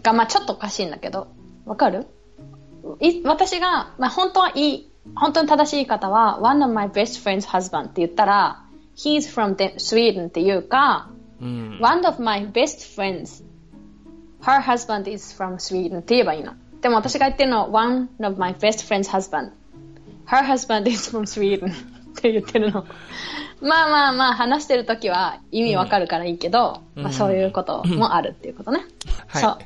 [0.04, 1.26] が、まあちょっとおかしいんだけど、
[1.66, 2.06] わかる？
[3.00, 8.62] い私が、まあ本当はいい、本当に正しい言い方は、one of my best friend's husband って言ったら、
[8.95, 11.09] he's from the- Sweden っていうか、
[11.41, 11.79] うん。
[11.81, 13.43] one of my best friends,
[14.41, 16.53] her husband is from Sweden って言えばいいの。
[16.81, 19.51] でも私が言ってるのは、one of my best friend's husband,
[20.27, 21.75] her husband is from Sweden っ
[22.15, 22.85] て言ってるの。
[23.59, 28.85] まあまあまあ話してるときは意味わかるからいいけど、うんまあそういうこともあるっていうことね。
[29.27, 29.57] はいそう。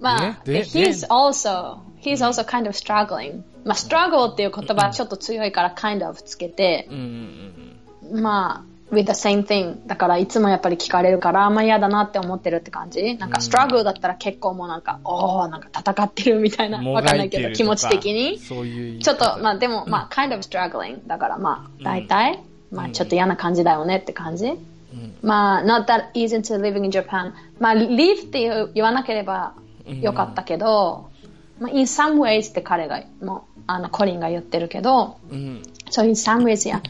[0.00, 3.42] まあ、ででで he's also, he's also kind of struggling.
[3.64, 7.76] まあ struggle っていう言葉はちょっと強いから kind of つけて、うんうんうん
[8.13, 9.87] まあ、with the same thing.
[9.87, 13.15] だからいつもやっぱり聞かれるから、あんま嫌だなって思ってるって感じ？
[13.15, 16.91] なんか、struggle だったら結構もうなんか、おー、なんか戦ってるみたいな、うん。
[16.91, 18.37] わかんないけど、気持ち的に？
[18.39, 18.99] そういう。
[18.99, 21.07] ちょっと、まあでも、まあ、kind of struggling.
[21.07, 24.53] だからまあ、大体、まあちょっと嫌な感じだよねって感じ？
[25.21, 27.31] まあ、not that easy to living in Japan.
[27.59, 29.53] まあ、live っていう言わなければ
[30.01, 31.09] よかったけど、
[31.61, 35.61] まあ、in some ways って彼が、もう、あの、コリンが言ってるけど、うん。
[35.89, 36.81] So in some ways, yeah.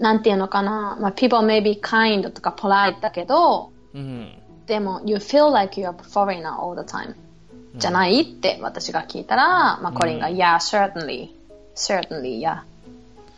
[0.00, 0.96] なんていうのかな。
[0.98, 4.32] まあ、people may be kind とか polite だけど、うん。
[4.66, 7.14] でも、you feel like you're a foreigner all the time.
[7.76, 11.28] じゃないって私が聞いたら、まあ、コリンが、yeah, certainly.
[11.76, 12.62] certainly, yeah.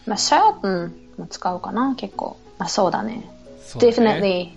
[0.07, 2.37] まあ、certain も使うかな、結構。
[2.59, 3.17] まあ、そうだね。
[3.17, 3.31] ね
[3.77, 4.53] definitely.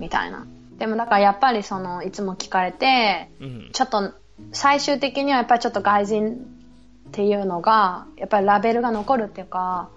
[0.00, 0.44] みたいな。
[0.78, 3.70] でも、だからやっぱりその、いつも聞かれて、うん。
[3.72, 4.12] ちょっと、
[4.52, 6.32] 最終的にはやっぱりちょっと外人
[7.08, 9.88] っていうのが、やっぱりラベルが残るっていうか、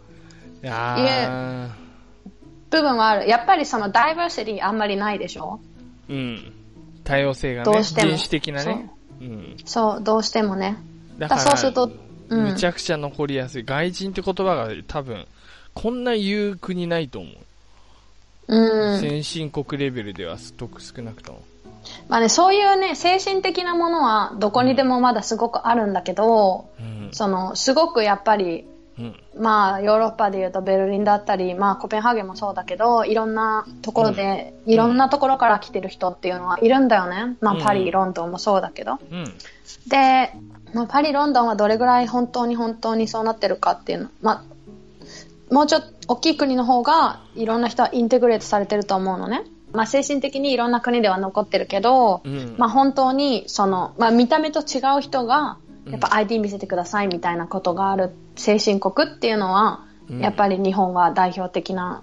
[0.63, 1.69] いや
[2.69, 3.29] 部分はある。
[3.29, 5.59] やっぱりそのダイバーシティあんまりないでしょ？
[6.09, 6.53] ーうん。
[7.03, 8.91] 多様性がね、どうしても的なね。
[9.21, 9.57] うん。
[9.65, 10.77] そう、どうしてもね。
[11.17, 11.97] だだからそうすると、うん
[12.29, 13.63] むちゃくちゃ残りやすい。
[13.63, 15.25] 外人って言葉が多分、
[15.73, 17.33] こんな言う国ないと思う。
[18.49, 18.99] うん。
[18.99, 21.39] 先進国レベルではすごく少なくとも。
[22.09, 27.09] まあね、そういうね、精神的なものはどこにでもまだすごくあるんだけど、うん。
[27.13, 28.65] その、すごくやっぱり、
[28.99, 29.15] うん。
[29.41, 37.37] まあ、ヨーロッパで言うとベルリンだったり、まあ、コペンハーゲンもそうだけど、いろんなところで、いろんなところから来てる人っていうのはいるんだよね。
[37.41, 38.99] まあ、うんパリ、ロンドンもそうだけど。
[39.11, 39.25] うん。
[39.87, 40.33] で、
[40.73, 44.09] まあ、パリ、ロンドンはどれぐらい本当に本当にそうなってるかっていうの。
[44.21, 44.43] ま
[45.49, 49.43] あ、もうちょっと大きい国の方が、いろんな人はインテグレートされてると思うのね。
[49.73, 52.55] まあ、精神的にいろんな国では残ってるけど、うん。
[52.57, 62.01] まあ、本当に、その、まあ、見た目と違う人が、うんやっぱ ID 見せてくださいみたいなことがある先進国っていうのは、うんやっぱり日本は代表的な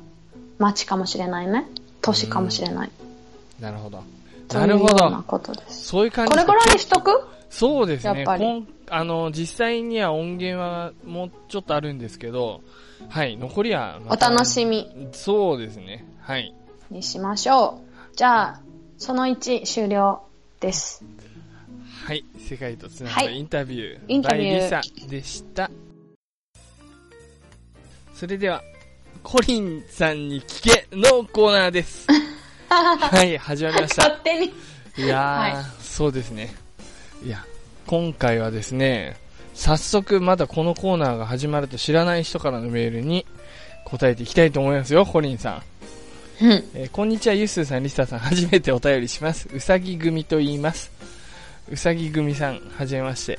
[0.59, 1.67] 街かもしれないね。
[2.03, 2.91] 都市かもしれない。
[3.59, 4.05] なるほど。
[4.47, 5.25] とないるほど。
[5.69, 7.27] そういう感じこれぐらいにしとく？
[7.49, 8.19] そうですね。
[8.19, 12.61] やっぱりあの、実際には音源はもうちょっとあるんですけど、
[13.09, 16.05] はい、残りはまおた楽しみそうですね。
[16.21, 16.55] はい。
[16.91, 17.81] にしましょ
[18.13, 18.17] う。
[18.17, 18.61] じゃあ、
[18.99, 20.21] その1終了
[20.61, 21.03] です。
[22.05, 22.23] はい。
[22.39, 25.71] 世界とつながるはいインタビュー、インタビューバイリサでした。
[28.15, 28.63] それでは、
[29.23, 32.07] コリンさんに聞けのコーナーです。
[32.69, 34.03] はい、始まりました。
[34.03, 34.53] 勝手に。
[34.99, 36.55] いやー、はいそうですね。
[37.25, 37.43] いや、
[37.87, 39.17] 今回はですね、
[39.55, 43.25] 早速まだこのコーナーが始まると知らない人からのメールに
[43.87, 45.63] 答えていきたいと思いますよ、コリンさ
[46.43, 46.45] ん。
[46.45, 46.65] うん。
[46.75, 49.49] えーこんにちは、ゆすーさん、りささん、初めてお便りします。
[49.55, 50.94] うさぎ組と言います。
[51.71, 53.39] うさぎ組さん、はじめまして。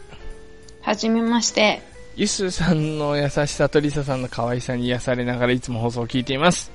[0.81, 1.81] はじめまして。
[2.15, 6.71] ゆすーさんの優しさとりささんの可愛さに癒されながらいつも放送を聞いています。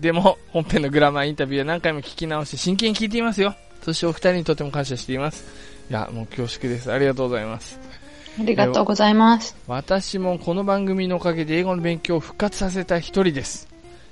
[0.00, 3.56] でも、本編の Grammar in Use は何回も聞き直して真剣に聞いていますよ。
[3.82, 5.44] そしてお二人にとても感謝しています。
[5.90, 6.92] いや、もう恐縮です。
[6.92, 7.80] ありがとうございます。
[8.38, 9.56] ありがとうございます。
[9.66, 13.68] 私もこの番組のおかげで英語の勉強を復活させた一人です。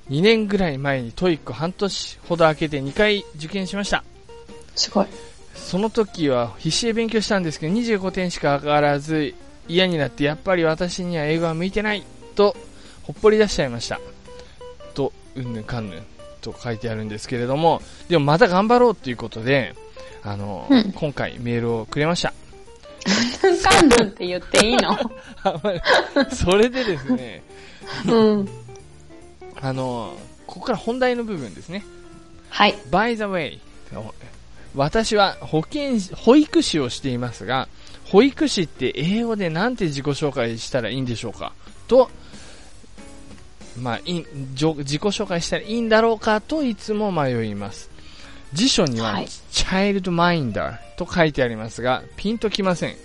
[0.08, 4.02] 2年ぐらい前に TOEIC 半年ほど空けて2回受験しました。
[4.74, 5.06] すごい。
[5.54, 9.34] その時は必死で勉強したんですけど25点しか上がらず
[9.68, 12.02] 嫌になってやっぱり私には英語は向いてない
[12.34, 12.54] と
[13.02, 14.00] ほっぽり出しちゃいました。
[14.94, 16.02] と、うんぬんかんぬん
[16.40, 19.74] と書いてあるんですけれども、でもまた頑張ろうということで、
[20.22, 22.32] あの、うん今回メールをくれました。
[23.62, 24.96] カンヌンって言っていいの？
[26.32, 27.42] それでですね、
[28.06, 28.48] うん。
[29.60, 31.84] あの、ここから本題の部分ですね。
[32.48, 32.74] はい。
[32.90, 33.58] By the way,
[34.74, 37.68] 私は保健師、保育士をしていますが、
[38.06, 41.52] 保育士って英語でなんて自己紹介したらいいんでしょうか
[41.88, 42.10] と、
[43.78, 47.90] まあ、いんじょ自己紹介したらいいんだろうかといつも迷います。
[48.52, 52.96] 辞書には、はい child minder と書いてありますが、ピンときません。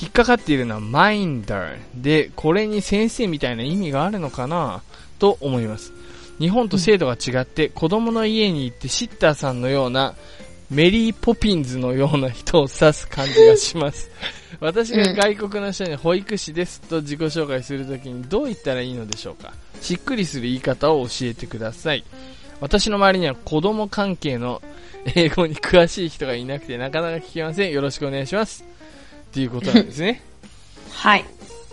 [0.00, 4.82] 引っかかっているのは minder で、これに先生みたいな意味があるのかな
[5.18, 5.92] と思います。
[6.38, 10.14] 日本と制度が違って、子供の家に行ってシッターさんのような
[10.70, 14.10] メリー・ポピンズのような人を指す感じがします。
[14.60, 22.04] 私が外国の人に保育士ですと自己紹介するときにどう言ったらいいのでしょうかしっくりする言い方を教えてください。
[22.60, 24.62] 私の周りには子供関係の
[25.14, 27.72] 英語に詳しい人がいなくてなかなか聞けません。
[27.72, 28.64] よろしくお願いします。
[29.30, 30.22] っていうことなんですね。
[30.90, 31.24] はい。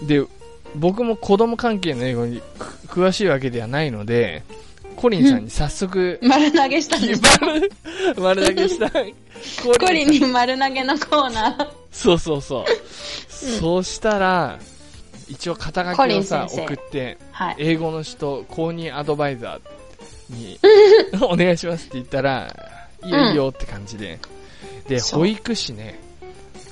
[0.03, 0.23] で、
[0.75, 4.43] 僕も子供関係の英語にく詳しいわけではないので、
[5.03, 7.45] コリンさんに早速、丸投げしたんですか？
[7.45, 7.71] 丸、
[8.17, 8.89] 丸投げした。
[8.89, 11.67] ココリンに丸投げのコーナー。
[11.91, 12.65] そうそうそう。
[13.29, 14.59] そうしたら、
[15.27, 17.55] 一応肩書きをさ、送って、はい。
[17.57, 20.57] 英語の人公認アドバイザーに
[21.21, 22.55] お願いしますって言ったら、
[23.03, 24.19] いいよいいよって感じで。
[24.87, 25.99] で、そう保育士ね、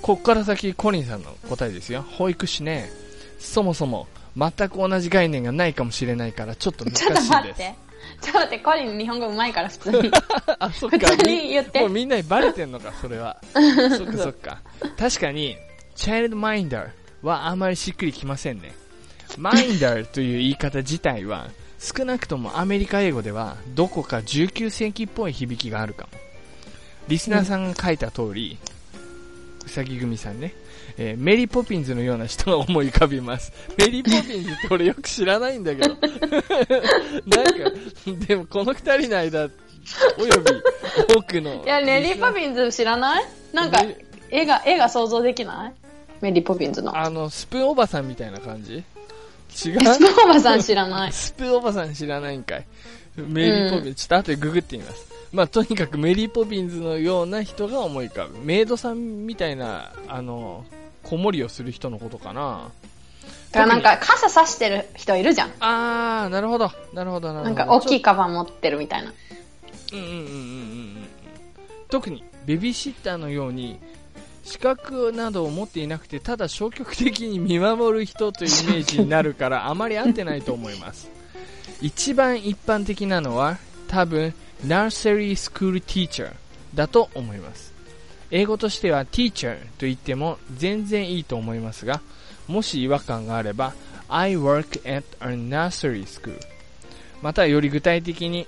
[0.02, 2.06] こっから先コリンさんの答えですよ。
[2.18, 2.90] 保育士ね、
[3.42, 4.08] そもそも
[4.38, 7.28] 全く同じ概念がないかもしれないから、ちょっと難しいちょっです。
[7.30, 7.91] と待って。
[8.22, 10.12] ちょっと待って、コリン日本語うまいから普通に。
[10.60, 11.00] あ、そっか。
[11.10, 13.38] 普通に言ってもうみんなにバレてんのか、それは。
[13.54, 14.62] そっかそっか。
[14.98, 15.58] 確かに、
[15.96, 16.90] child minder
[17.24, 18.74] はあんまりしっくりきませんね。
[19.38, 21.50] minder という言い方自体は、
[21.80, 26.20] 少なくともアメリカ英語では、どこか19世紀っぽい響きがあるかも。
[27.08, 28.58] リスナーさんが書いた通り、
[29.66, 30.54] うさぎ組さんね、
[31.04, 33.52] えーメリー・ポピンズのような人が思い浮かびます。
[33.78, 35.96] メリー・ポピンズって俺よく知らないんだけど。
[37.26, 39.50] なんか、でもこの二人の間、
[40.20, 40.40] およ
[41.08, 41.64] び多くの。
[41.66, 43.26] いや、メリー・ポピンズ知らない？
[43.52, 43.98] なんかメ、
[44.30, 45.74] 絵が、絵が想像できない？
[46.22, 46.96] メリー・ポピンズの。
[46.96, 48.74] あの、スプーンおばさんみたいな感じ？
[48.74, 48.84] 違う？
[49.54, 51.12] スノーバさん知らない？
[51.14, 52.66] スプーンおばさん知らないんかい。
[53.18, 55.12] メリー・ポピンズ、ちょっと後でググってみます。
[55.34, 58.38] まあ、とにかくメリー・ポピンズのような人が思い浮かぶ。
[58.44, 60.66] メイドさんみたいな、あの、
[61.04, 62.72] 子守りをする人のことかな。
[63.52, 65.52] だからなんか、傘差してる人いるじゃん。
[65.60, 66.72] あー、なるほど。
[66.94, 67.56] なるほど、なるほど。
[67.56, 67.96] なんか、大きい。
[67.98, 69.14] いカバン持ってるみたいな。
[69.94, 71.08] うんうんうんうんうんうん。
[71.90, 73.80] 特に、ベビーシッターのように、
[74.44, 81.10] 資格などを持っていなくてただ消極的に見守る人というイメージになるからあまり合ってないと思います
[81.82, 84.34] 一番一般的なのは多分
[84.66, 86.34] Nursery School Teacher
[86.74, 87.71] だと思います
[88.32, 92.02] 英語としては Teacher と言っても全然いいと思いますが
[92.48, 93.74] もし違和感があれば
[94.08, 96.40] I work at a nursery school
[97.22, 98.48] またより具体的に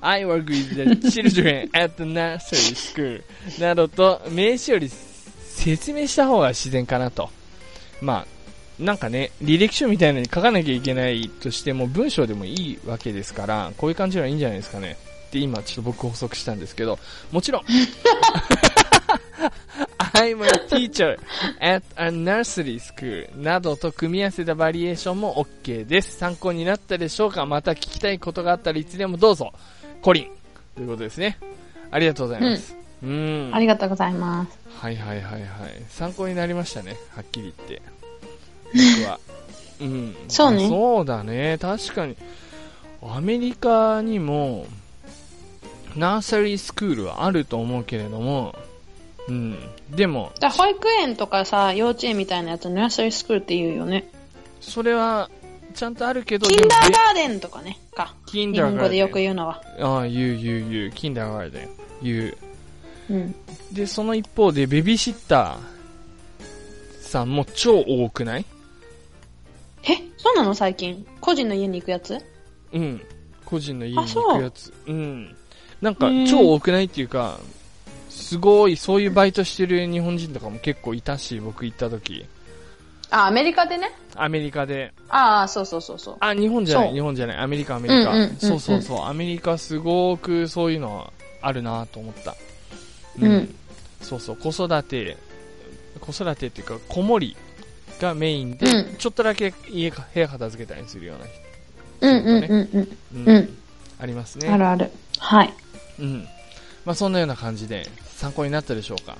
[0.00, 3.22] I work with the children at the nursery school
[3.58, 7.28] などと名詞より説明した方が自然かなと。
[8.00, 8.24] ま
[8.80, 14.96] あ、なんかね、履歴書みたいなのに書かなきゃいけないとしても文章でもいいわけですから、こういう感じのはいいんじゃないですかね。
[15.28, 16.98] って今ちょっと僕補足したんですけど、
[17.30, 17.64] もちろん
[20.14, 21.18] I'm a teacher
[21.60, 26.16] at a nursery school などと組み合わせたバリエーションも OK です。
[26.18, 27.46] 参考になったでしょうか？
[27.46, 29.52] また聞きたいことがあったらいつでもどうぞ。
[30.02, 30.30] コリン
[30.74, 31.38] ということですね。
[31.90, 32.76] ありがとうございます。
[33.02, 33.10] うん。
[33.10, 34.58] うんありがとうございます。
[34.78, 35.42] はいはいはいはい。
[35.88, 36.96] 参考になりましたね。
[37.14, 37.82] はっきり言って。
[39.02, 39.18] 僕は。
[39.80, 40.14] うん。
[40.28, 40.68] そうね。
[40.68, 41.56] そうだね。
[41.58, 42.16] 確かに。
[43.02, 44.66] アメリカにも、
[45.96, 48.54] ナーサリースクールはあると思うけれども、
[49.30, 49.58] うん。
[49.90, 50.32] でも。
[50.56, 54.10] 保育園とかさ、幼稚園みたいなやつ、ナーサリースクールって言うよね。
[54.60, 55.30] それは、
[55.74, 58.14] ちゃんとあるけど、キンダーガーデンとかね、か。
[58.26, 58.74] キンダーガーデン。
[58.74, 59.62] 日本語でよく言うのは。
[59.78, 60.90] ああ、言う言う言う。
[60.90, 61.68] キンダーガーデン。
[62.02, 62.36] 言う。
[63.10, 63.34] うん。
[63.72, 68.44] で、その一方で、ベビーシッターさんも超多くない？
[69.84, 69.96] え？
[70.16, 70.54] そうなの？
[70.54, 71.06] 最近。
[71.20, 72.18] 個人の家に行くやつ？
[72.72, 73.00] うん。
[73.44, 74.72] 個人の家に行くやつ。
[74.86, 75.36] ううん。
[75.80, 76.84] なんか、超多くない？
[76.86, 77.38] っていうか、
[78.20, 82.26] すごい、そういうバイトしてる日本人とかも結構いたし、僕行った時。
[83.10, 83.90] あ、アメリカでね？
[84.14, 84.92] アメリカで。
[85.08, 86.16] ああ、そうそうそうそう。
[86.20, 87.36] あ、日本じゃない、日本じゃない。
[87.38, 88.28] アメリカ、アメリカ。
[88.38, 89.04] そうそうそう。
[89.04, 91.12] アメリカすごくそういうの
[91.42, 92.36] あるなと思った。
[93.20, 93.24] うん。
[93.24, 93.54] うん、
[94.00, 95.16] そうそう、子育て、
[96.00, 97.36] 子育てっていうか、子守
[98.00, 101.34] がメインで、うん、ちょっとだけ家、部屋片付けたりするような人、
[102.02, 103.28] うんうんうんうん。
[103.28, 103.58] うん。
[103.98, 104.48] ありますね。
[104.48, 104.90] あるある。
[105.18, 105.52] はい。
[105.98, 106.28] うん。
[106.84, 107.86] まあそんなような感じで
[108.20, 109.16] 参考になったでしょうか。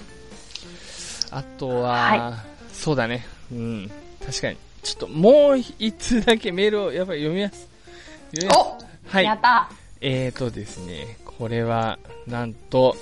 [1.30, 3.26] あとは、はい、そうだね。
[3.50, 3.90] うん。
[4.26, 4.58] 確かに。
[4.82, 7.66] ちょっともう一通だけメールをやっぱり読みます。
[8.34, 8.86] 読みます。
[9.08, 9.24] はい。
[9.24, 9.70] やった
[10.02, 12.94] えーとですね、これは、なんと、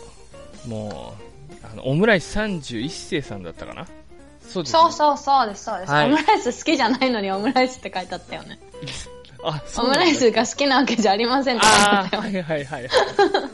[0.69, 1.15] も
[1.65, 3.87] う、あの、オムライス31世さんだったかな
[4.41, 8.61] そうです、ね、そうそうそうです、そうです、はい、オムライス好きじゃないのにオムライスって書いてあったよね。
[9.43, 12.23] あ、オムライスが好きなわけじゃありませんって書いてあったよ。
[12.23, 12.89] はいはいはい。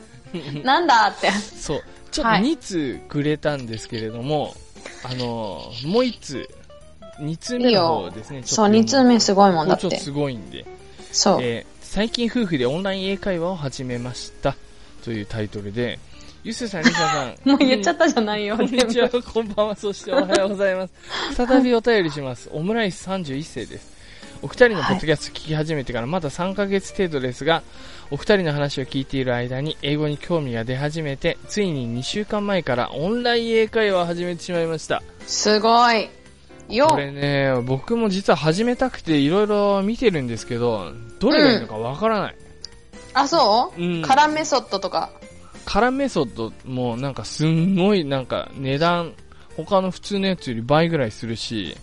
[0.64, 1.30] なんだって。
[1.30, 1.84] そう。
[2.14, 4.54] ちょっと2通くれたんですけれども、
[5.02, 6.48] はい、あの、もう1通、
[7.18, 8.38] 2通目の方ですね。
[8.38, 9.82] いいそう、2通目すごいもんだって。
[9.82, 10.64] ちょっとすごいんで。
[11.10, 11.38] そう。
[11.42, 14.54] えー、最近夫婦でオンライン英会話を始めました。
[15.02, 15.98] というタイトルで、
[16.44, 17.36] ゆすさん、りささん。
[17.50, 18.56] もう言っちゃったじゃないよ。
[18.56, 20.92] こんにちは、こんばんは、そしておはようございます。
[21.34, 22.48] 再びお便りします。
[22.52, 23.92] オムライス31世です。
[24.40, 27.62] お二人のポッドキャスト聞き始めてからまだ3ヶ月程度ですが、
[28.14, 35.02] お二人の話を聞いている間に英語に興味が出始めて、ついに2週間前からオンライン英会話を始めてしまいました。
[35.26, 36.08] すごい。
[36.68, 42.34] よこれね、僕も実は始めたくていろいろ見てるんですけど、どれがいいのかわからない。
[42.34, 43.82] うん、あ、そう？
[43.82, 44.02] うん。
[44.02, 45.10] カラーメソッドとか。
[45.64, 49.14] カラーメソッドもなんかすんごいなんか値段、
[49.56, 51.76] 他の普通のやつより倍ぐらいするし。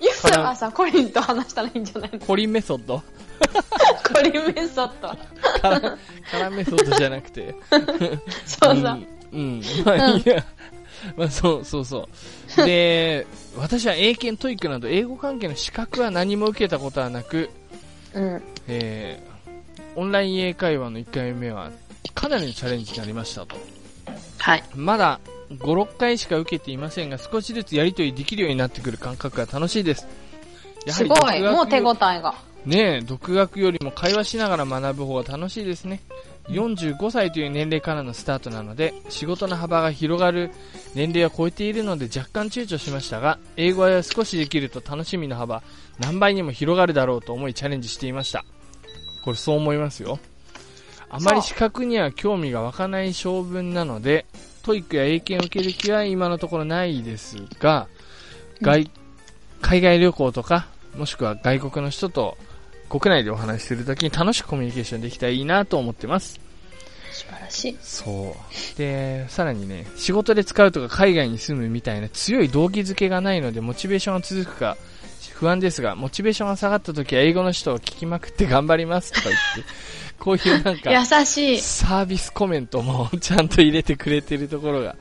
[0.00, 2.18] ユスはさ、コリンと話したらいいんじゃないの？
[2.18, 3.00] コリンメソッド
[4.12, 5.08] コリンメソッド。
[5.60, 7.54] カラ、メソッドじゃなくて。
[8.46, 9.06] そうそう。
[9.32, 9.62] うん、うん。
[9.84, 10.44] まあいいや。
[11.16, 12.08] まあそうそうそ
[12.58, 12.66] う。
[12.66, 13.26] で、
[13.56, 17.50] 私は英検 TOEIC など英語関係の資格は何も受けたことはなく、
[18.14, 18.42] うん。
[18.66, 21.70] えー、オンライン英会話の1回目は
[22.14, 23.56] かなりのチャレンジになりましたと。
[24.38, 24.64] はい。
[24.74, 25.20] まだ
[25.50, 30.06] 5、6回しか受けていませんが、少しずつやりとりできるようになってくる感覚が楽しいです。
[30.86, 32.34] やはりすごい、もう手応えが。
[32.68, 36.02] ねえ、独学よりも会話しながら学ぶ方が楽しいですね。
[36.48, 40.50] 45歳という年齢からのスタートなので、仕事の幅が広がる
[40.94, 45.62] 年齢は超えているので若干躊躇しましたが、英語は少しできると楽しみの幅
[45.98, 48.44] 何倍にも広がるだろうと思いチャレンジしていました。
[49.24, 50.18] これそう思いますよ。
[51.08, 54.26] あまり資格には興味が湧かない性分なので、
[54.62, 57.88] TOEIC や英検を受ける気は今のところないですが、
[58.60, 58.90] 外、
[59.62, 62.36] 海外旅行とか、もしくは外国の人と
[62.88, 66.40] 国内でお話しするときに楽しくコミュニケーションできたらいいなと思ってます。
[67.12, 67.78] 素晴らしい。
[67.80, 68.36] そ
[68.74, 68.78] う。
[68.78, 74.76] で、さらにね、仕事で使うとか海外に住むみたいな強い動機づけがないので、モチベーションが続くか
[75.38, 79.72] 不安ですが、モチベーションが下がった時は英語の人を聞きまくって頑張りますとか言って、
[80.18, 81.60] こういうなんか、優しい。
[81.60, 84.96] サービスコメントもちゃんと入れてくれてるところが、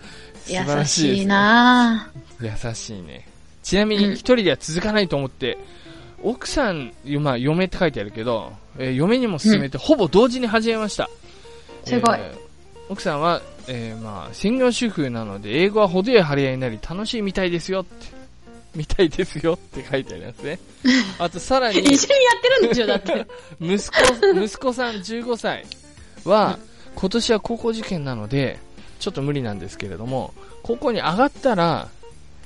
[0.45, 3.27] 晴ら優しいしいですねな優しいね。
[3.63, 5.57] ちなみに一人では続かないと思って、
[6.23, 11.09] 奥さん、まあ嫁って書いてあるけど、えー嫁にも勧めて、ほぼ同時に始めました。
[11.85, 12.47] すごいえー
[12.89, 18.17] 奥さんは、えーまあ、専業主婦なので、英語は程よい張り合いになり、楽しいみたいですよって。
[18.75, 20.59] みたいですよって書いてありますね。
[21.19, 23.27] あと、さらに、一緒にやってるんでしょ、だって。
[23.59, 25.65] 息子、息子さん15歳
[26.23, 26.59] は、
[26.95, 28.59] 今年は高校受験なので、
[28.99, 31.89] ちょっと無理なんですけれども、高校に上がったら、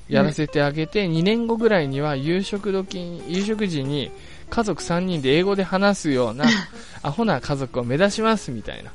[0.10, 4.12] やらせてあげて、2年後ぐらいには夕食時に、夕食時に
[4.50, 6.46] 家族3人で英語で話すような、
[7.02, 8.92] アホな家族を目指しますみたいな。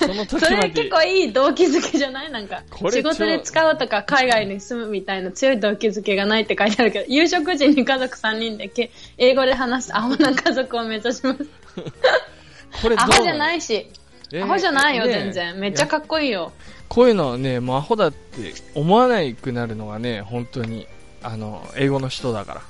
[0.00, 2.32] その時それ結、構いい動機づけじゃない？
[2.32, 11.46] なんか仕事で使うとか海外に住むみたいな強い動機づけがないって書いてあるけど、夕食時に家族3人でけ英語で話すアホな家族を目指します。
[12.82, 13.86] これアホじゃないし、
[14.32, 15.58] えーアホじゃないよ、ね全然。
[15.58, 16.52] めっちゃかっこいいよ。
[16.88, 20.86] こういうのね、もうアホだって思わないくなるのがね、本当に、
[21.22, 22.62] あの、英語の人だから。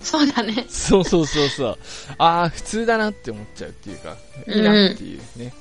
[0.00, 0.66] そうだね。
[0.68, 1.78] そうそうそうそう。
[2.18, 4.16] ああ、普通だなって思っちゃうっていうか、
[4.46, 5.52] いいなっていうね、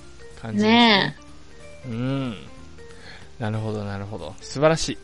[0.41, 1.15] 感じですね
[1.87, 2.35] うん。
[3.39, 4.35] なるほど、なるほど。
[4.41, 4.97] 素晴らしい。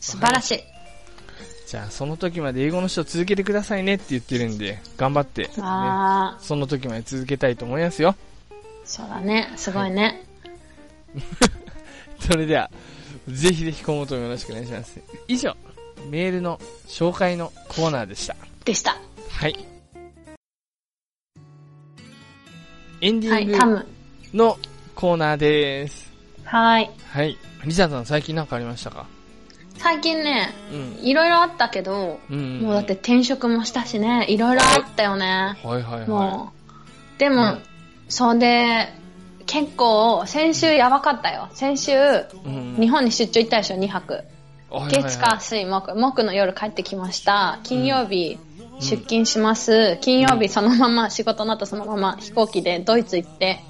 [0.00, 0.60] 素晴らしい。
[1.66, 8.16] じゃあ、その時まで英語の人続けてくださいねって言ってるんで、頑張って、ね、ああ、その時まで続けたいと思いますよ。
[8.90, 9.52] そうだね。
[9.56, 10.20] すごいね。
[12.18, 12.68] それでは、
[13.28, 15.00] ぜひぜひ今後ともよろしくお願いします。
[15.28, 15.56] 以上、
[16.08, 18.34] メールの紹介のコーナーでした。
[18.64, 18.96] でした。
[19.30, 19.56] はい。
[23.00, 23.86] エンデはい、ィング。
[24.34, 24.58] の
[24.96, 26.10] コーナーです。
[26.44, 26.90] はい。
[27.12, 27.38] はい。
[27.64, 29.06] リサさん最近なんかありましたか？
[29.78, 31.06] 最近ね、うん。
[31.06, 32.60] いろいろあったけど、うん。
[32.60, 35.56] もうだって転職もしたしね、いろいろあったよね。
[35.62, 36.52] はいはいはも
[37.16, 37.18] う。
[37.20, 37.62] でも、うん
[38.10, 38.88] それで、
[39.46, 41.48] 結構、先週やばかったよ。
[41.54, 41.92] 先週。
[42.78, 44.24] 日本に出張行ったでしょ、2泊。
[44.88, 47.58] 月火水木、木の夜帰ってきました。
[47.62, 48.38] 金曜日、
[48.80, 49.98] 出勤します。
[50.00, 53.60] 金曜日そのまま、仕事の後そのまま飛行機でドイツ行って、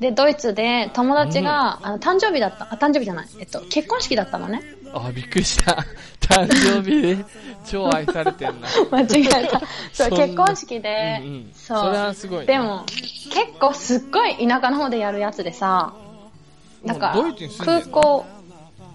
[0.00, 4.62] で、ドイツで友達が、あの、誕生日だった、あ、誕生日じゃない、えっと、結婚式だったのね。
[4.94, 5.84] あ、びっくりした。
[6.20, 7.24] 誕生日で
[7.66, 8.68] 超愛されてんな。
[8.90, 9.60] 間違えた。
[9.92, 11.78] そう、結婚式で、うんうんそう。
[11.78, 15.92] それはすごいねでも、結構すっごい田舎の方でやるやつでさ、
[16.84, 18.24] だから、空港、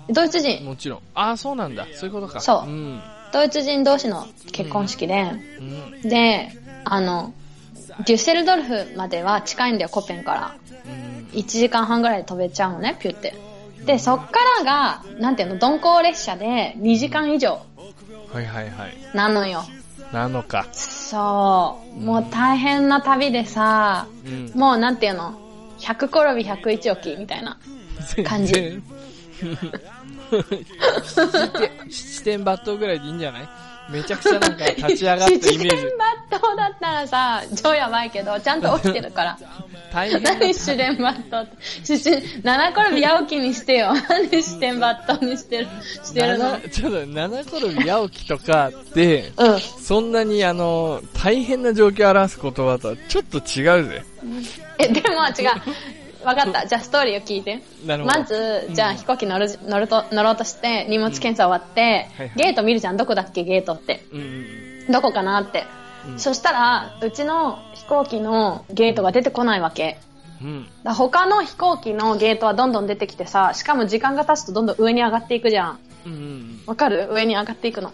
[0.10, 1.00] ドイツ人、もちろん。
[1.14, 1.88] ああ、そうなんだ。
[1.94, 2.40] そういうことか。
[2.40, 3.02] そううん。
[3.32, 6.02] ドイツ人同士の結婚式で、うん。
[6.02, 6.52] で、
[6.84, 7.34] あの、
[8.06, 10.56] デュッセルドルフまでは近いんだよ、コペンから。
[10.86, 11.40] うん。
[11.40, 13.49] 1時間半ぐらいで飛べちゃうのね、ピュって。
[13.86, 17.62] で、そっからが、なんていうの、鈍行列車で2時間以上
[18.34, 18.98] はいはいはい。
[19.14, 19.64] なのよ。
[20.14, 20.68] なのか。
[20.72, 22.00] そう。
[22.00, 24.52] もう大変な旅でさ、うん。
[24.56, 25.40] もうなんていうの、
[25.80, 27.58] 100転び101起きみたいな。
[28.26, 28.82] 感じ。
[31.90, 33.50] 七点抜刀ぐらいでいいんじゃない？
[33.90, 35.48] めちゃくちゃなんか立ち上がったイメージ。
[35.48, 35.80] 七点抜
[36.30, 39.38] 刀だったらさ、超やばいけど、ちゃんと起きてるから。
[39.92, 41.58] 大変だ何七点抜刀って。
[41.84, 42.12] 七、
[42.44, 43.94] 七転び八起きにしてよ。
[44.10, 45.68] なんで七点抜刀にしてる、
[46.04, 46.52] してるの？
[46.52, 49.60] 七ちょっと七転び八起きとかって、うん。
[49.60, 54.04] そんなにあの、大変な状況を表す言葉とはちょっと違うぜ。
[54.78, 56.26] え、でも違う。
[56.26, 56.68] わかった。
[56.68, 57.62] じゃあストーリーを聞いて。
[57.86, 58.20] なるほど。
[58.20, 62.98] まず、じゃあ飛行機乗る、乗ると、乗ろうとして、荷物検査終わって、はいはいゲート見るじゃん。
[62.98, 64.04] どこだっけ、ゲートって。
[64.12, 65.66] うんうんどこかなって。
[66.08, 69.98] うんそしたら、うちの飛行機のゲートが出てこないわけ。
[70.42, 70.68] うん。
[70.84, 75.80] だ他の飛行機のゲートはどんどん出てきてさ、しかも時間が経つとどんどん上に上がっていくじゃん。
[76.06, 77.10] うんうんわかる？
[77.12, 77.92] 上に上がっていくの。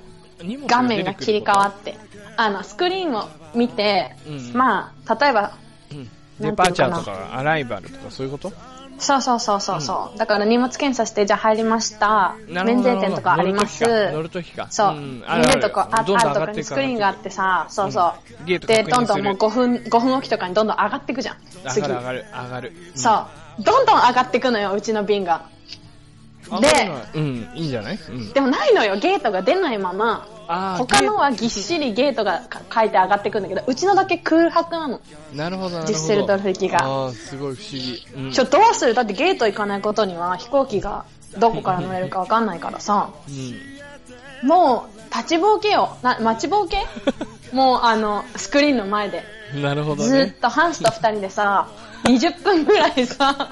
[0.67, 1.97] 画面が切り替わっって。
[2.37, 5.53] あの、スクリーンを見て、うんまあ、例えば、
[5.91, 6.09] うん。
[6.39, 8.51] デパーチャーとか、アライバルとかそういうこと？
[8.97, 12.35] そうそうそうそうそう、だから荷物検査して、じゃあ入りました。
[12.47, 13.83] 免税店とかあります。
[14.11, 14.67] 乗るときか。
[14.69, 14.93] そう。
[14.93, 18.13] ん見るとこ、あるとこにスクリーンがあってさ、そうそう。
[18.39, 21.37] うんで、どんどんもう5分、5分おきとかにどんどん上がっていくじゃん。
[21.69, 21.87] 次上が。
[21.87, 22.73] る上がる、上がる。
[22.93, 23.09] うんそ
[23.59, 23.63] う。
[23.63, 25.43] どんどん上がっていくのよ、うちの便が。
[26.61, 27.99] でうん、いいんじゃない？
[28.09, 28.33] うん。
[28.33, 30.27] でもないのよ、ゲートが出ないまま。
[30.77, 35.01] 他のはぎっしりゲートがか書いて上がってくんだけど、うちのだけ空白なの。
[35.33, 35.87] なるほど、なるほど。
[35.87, 38.05] デュッセルドルフ行きがああ、すごい不思議。
[38.15, 38.31] うん。
[38.31, 38.93] ちょ、どうする？
[38.93, 41.05] だってゲート行かないことには飛行機が
[41.39, 43.09] どこから乗れるかわかんないからさ。
[44.43, 44.47] うん。
[44.47, 45.97] もう、立ちぼうけよ。
[46.03, 46.85] な、待ちぼうけ？
[47.51, 49.23] もう、あの、スクリーンの前で。
[49.55, 50.37] なるほどずっね。
[50.41, 51.69] とハンスと二人でさ、
[52.03, 53.49] 20分ぐらいさ、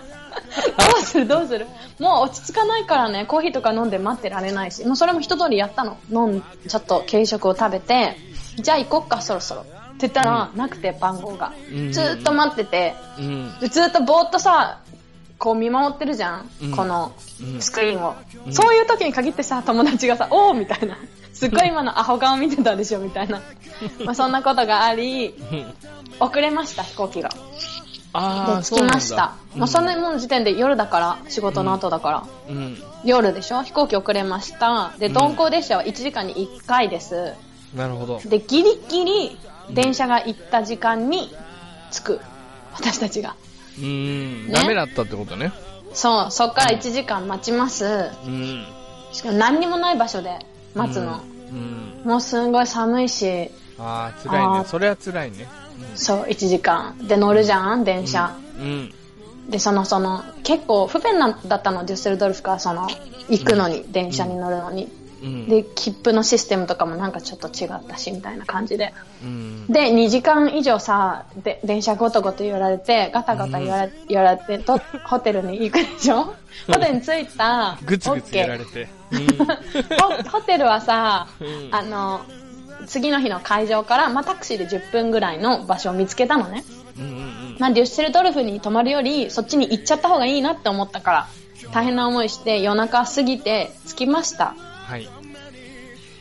[0.77, 1.67] どうするどうする？
[1.99, 5.97] もう落ち着かないからね、コーヒーとか飲んで待ってられないし、もうそれも一通りやったの。
[6.11, 8.17] 飲ん、ちょっと軽食を食べて、
[8.57, 9.61] じゃあ行こっか、そろそろ。
[9.61, 9.65] っ
[9.97, 11.91] て言ったら、なくて番号がうん。
[11.91, 12.95] ずっと待ってて、
[13.69, 14.79] ずっとぼーっとさ、
[15.39, 16.49] こう見守ってるじゃん。
[16.61, 20.97] うんこのうんスクリーンを、うんそういう時に限ってさ、友達がさ、おーみたいな。
[21.33, 23.41] すっごい今のアホ顔見てたでしょみたいな。
[24.05, 25.73] まあそんなことがあり、うん
[26.19, 27.29] 遅れました、飛行機が。
[28.13, 29.35] ああ、で、着きました。
[29.51, 32.23] そうもうそんなだなんもう時点で夜だから、仕事の後だから。
[32.49, 32.77] うん。
[33.03, 33.63] 夜でしょ？
[33.63, 34.93] 飛行機遅れました。
[34.99, 37.33] で、うん鈍行列車は1時間に1回です。
[37.75, 38.21] なるほど。
[38.23, 39.37] で、ギリギリ
[39.71, 41.35] 電車が行った時間に
[41.91, 42.21] 着く。
[42.73, 43.35] 私たちが。
[43.77, 44.47] うーん。
[44.47, 45.51] ねダメだったってことね。
[45.93, 48.11] そう、そっから1時間待ちます。
[48.25, 48.65] うん。
[49.11, 50.39] しかも何にもない場所で
[50.75, 51.21] 待つの。
[51.51, 52.01] うん。
[52.03, 53.49] もうすんごい寒いし、
[53.79, 54.65] ああ、辛いね。
[54.65, 55.47] それは辛いね。
[55.95, 56.97] そう、1時間。
[57.07, 58.35] で、乗るじゃん、電車。
[58.59, 58.93] うん。
[59.49, 62.87] で、その、その、結構不便なんだったの、デュッセルドルフから、その、
[63.29, 64.89] 行くのに、電車に乗るのに。
[65.21, 65.47] うん。
[65.47, 68.93] で、切符のシステムとかもなんかちょっと違ったし、みたいな感じで。
[69.23, 69.67] うん。
[69.67, 76.33] で、2時間以上さ、で電車ごとごと言われて、ガタガタ言われ,、言われてと、ホテルに行くでしょ？
[76.67, 77.77] ホテルに着いた。
[77.85, 78.89] ぐつぐつやらオッれて。
[79.11, 79.95] ケー
[80.27, 82.21] ホホテルはさ、うんあの、
[82.87, 86.63] 次の日の会場から、まあ、タクシーで10分ぐらいの場所を見つけたのね。
[86.97, 87.03] うん。
[87.03, 91.27] うんうんまあ、デュッセルドルフに泊まるより、そっちに行っちゃった方がいいなって思ったから、
[91.71, 94.55] 大変な思いして夜中過ぎて着きました。
[94.57, 95.07] はい。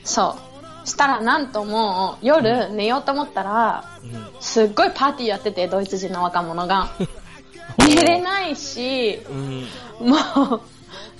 [0.04, 0.38] そ
[0.84, 0.88] う。
[0.88, 4.26] したらなんともう夜寝ようと思ったら、うん。
[4.40, 6.90] すっごいパーティーやってて、ドイツ人の若者が。
[7.78, 9.68] 寝れないし、うん。
[10.08, 10.16] も
[10.56, 10.60] う、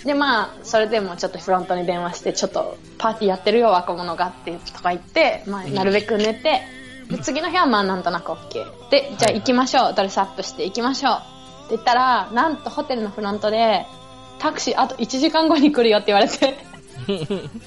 [0.04, 6.60] でまあ、それでもちょっとフロントに電話して、ちょっとパーティーやってるよ、若者がって、とか言って、まあ、なるべく寝て、
[7.08, 8.90] で、次の日はまあなんとなく OK。
[8.90, 9.94] で、じゃあ行きましょう。
[9.94, 11.14] ドレスアップして行きましょう。
[11.14, 13.86] って言ったら、なんとホテルのフロントで、
[14.38, 16.56] タクシーあと1時間後に来るよって言われて、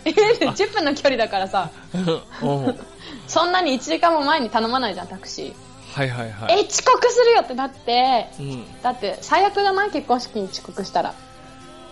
[0.05, 1.69] え10分の距離だからさ、
[3.27, 5.53] そんなに1時間も前に頼まないじゃん、タクシー。
[5.97, 6.59] はいはいはい。
[6.59, 8.81] え、遅刻するよってなって、うん。
[8.81, 9.91] だって最悪じゃない？
[9.91, 11.13] 結婚式に遅刻したら。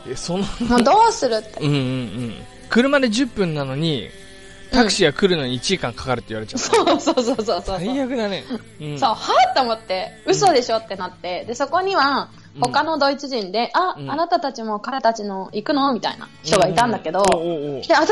[0.07, 1.59] え、その、もうどうするって。
[1.61, 2.35] うんうんうん。
[2.69, 4.09] 車で10分なのに、
[4.71, 6.67] タクシーが来るのに1時間かかるって言われちゃった。
[6.67, 7.77] そうそうそうそうそう。
[7.77, 8.43] 最悪だね。
[8.81, 8.99] うん。
[8.99, 12.29] そう、はぁと思って、嘘でしょってなって、で、そこには、
[12.59, 18.03] 他のドイツ人で、あ、うんあなたたちも彼たちの行くのみたいな人がいたんだけど、で、あ、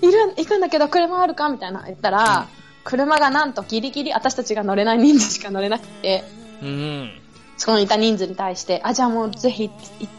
[0.00, 2.48] いる、行くんだけど車あるかみたいな言ったら、
[2.84, 6.24] 車がなんとギリギリ私たちが乗れない人数しか乗れなくて、
[6.62, 7.21] うん。
[7.56, 9.70] そこにいた人数に対して、あ、じゃあもうぜひ、い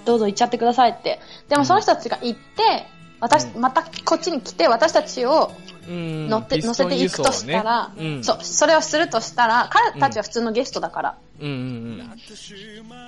[0.05, 1.19] どうぞ行っちゃってくださいって。
[1.49, 2.85] でもその人たちが行って、
[3.19, 5.51] 私、うんまたこっちに来て、私たちを
[5.87, 6.29] うん。
[6.29, 8.23] 乗って、乗せていくとしたら、ねうん。
[8.23, 12.17] そう、それをするとしたら、彼たちは普通のゲストだから、うんうん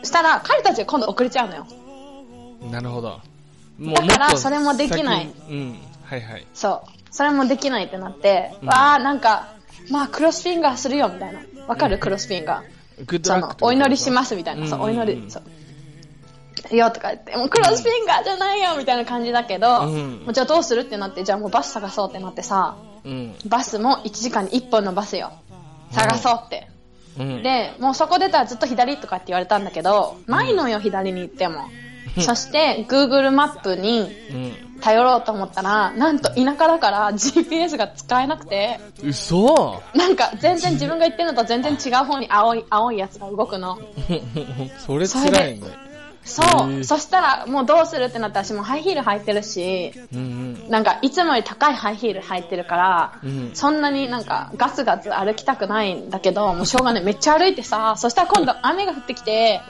[0.04, 1.68] したら、彼たちが今度遅れちゃうのよ。
[2.62, 2.72] うん。
[2.72, 3.22] なるほど。
[3.80, 5.76] もだからそれもできないうん。
[6.04, 6.46] はいはい。
[6.54, 6.90] そう。
[7.12, 9.54] それもできないってなって、うんわあなんか、
[9.90, 11.40] まあ、 cross finger するよ、みたいな。
[11.68, 11.98] わかる？
[12.00, 14.68] cross finger。good そのお祈りします、みたいな。
[14.68, 16.76] そう、お祈り、そう。
[16.76, 23.36] よとか言って、もう cross finger じゃないよ、みたいな感じだけど、うんもうじゃあどうするってなって、じゃあもうバス探そうってなってさ、うん。
[23.48, 25.32] バスも1時間に1本のバスよ。
[25.92, 26.68] 探そうって。
[27.20, 27.44] うん。
[27.44, 31.66] で、もうそこ出たらずっと左とかって言われたんだけど、ないのよ、左に行っても。
[32.20, 34.00] そして、Google マップに
[34.32, 34.65] うん。
[34.82, 43.80] 頼ろうと思ったら、なんと田舎だから GPS が使えなくて、嘘なんか全然自分が言ってるのと全然違う方に青い、青いやつが動くの。
[44.80, 45.86] それ辛いね。
[46.26, 46.84] そう。
[46.84, 50.70] そしたら、もうどうするってなったら私もハイヒール履いてるし、うんうん。
[50.70, 57.04] なんかいつもより高いハイヒール履いてるから、うんそんなになんかガツガツ歩きたくないんだけど、もうしょうがない。
[57.04, 59.62] めっちゃ歩いてさ、そしたら今度雨が降ってきて、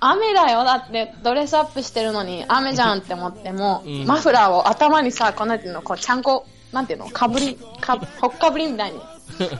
[0.00, 0.64] 雨だよ。
[0.64, 9.00] だってドレスアップしてるのに雨じゃんって思っても、うんマフラーを頭にさ、こうなんていうの、こうちゃんこ、なんていうの、かぶり、か、ほっかぶりみたいに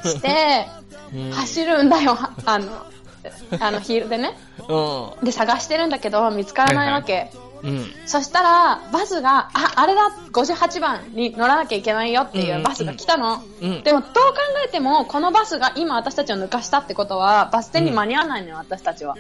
[0.05, 0.67] して、
[1.15, 2.15] うん走るんだよ。
[2.15, 2.87] はあの、
[3.61, 4.37] あのヒールでね。
[4.69, 7.31] うで、探してるんだけど、見つからないわけ。
[7.63, 7.69] ん。
[7.69, 7.87] うん。
[8.07, 13.43] そしたら、バスが、あ、あれだ、58番に乗らなきゃいけないよっていうバスが来たの。
[13.61, 14.13] うんでも、どう考
[14.65, 19.17] えても、このバスが今私たちを抜かしたってことは、バス停に間に合わないのよ、私たちは。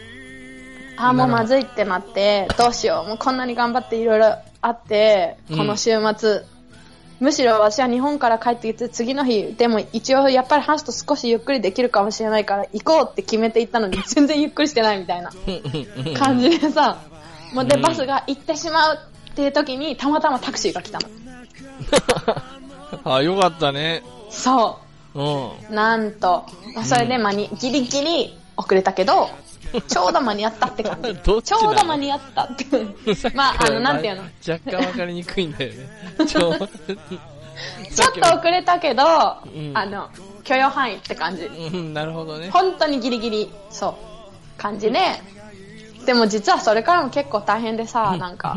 [0.97, 3.09] あー、もうまずいってなって、どうしよう。
[3.09, 6.44] もうこんなに頑張っていろいろあって、この週末。
[7.18, 15.30] むしろ私は日本から帰ってきて次の日、でも一応やっぱり話すと少しゆっくりできるかもしれないから行こうって決めて行ったのに 全然ゆっくりしてないみたいな
[16.18, 16.99] 感じでさ、
[17.55, 18.99] もうで、うんバスが行ってしまう
[19.30, 21.09] っていう時にたまたまタクシーが来たの。
[23.16, 24.03] あ、よかったね。
[24.30, 24.78] そ
[25.14, 25.47] うん。
[25.70, 25.74] う。
[25.74, 26.44] なんと。
[26.74, 29.30] まあそれで間に、ギリギリ遅れたけど、
[29.88, 31.14] ちょうど間に合ったって感じ。
[31.24, 32.64] どっちちょうど間に合ったって。
[33.34, 34.22] まあ、あの、なんていうの？
[34.48, 35.88] 若干わかりにくいんだよね。
[36.26, 40.10] ちょ、ちょっと遅れたけど、んあの、
[40.44, 41.44] 許容範囲って感じ。
[41.44, 42.50] うん、なるほどね。
[42.50, 43.88] 本当にギリギリ、そ
[44.58, 45.00] う、感じで、
[46.07, 48.57] でも実はそれからも結構大変でさ、なんか、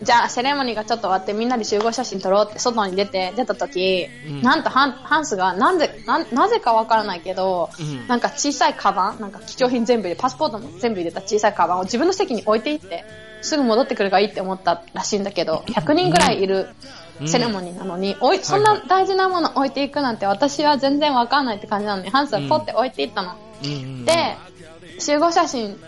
[0.00, 4.42] じゃあセレモニーがちょっと終わってみんなで集合写真撮ろうって外に出て、出た時、うん。
[4.42, 8.06] なんとハンハンスがなんで、なんなぜかわからないけど、うん。
[8.06, 13.04] なんか小さいカバン、なんか貴重品全部入れ、パスポートも全部入れた小さいカバンを自分の席に置いていって、
[13.42, 16.68] すぐ戻ってくるがいいって思ったらしいんだけど、100人ぐらいいる
[17.26, 23.34] セレモニーなのに、おいそんな大事なもの置いていくなんて私は全然わかんないって感じなのに、ハンスはポって置いていったの。
[23.64, 23.70] うん。
[23.70, 24.04] うん。
[24.04, 24.36] で、
[24.98, 25.78] 集合写真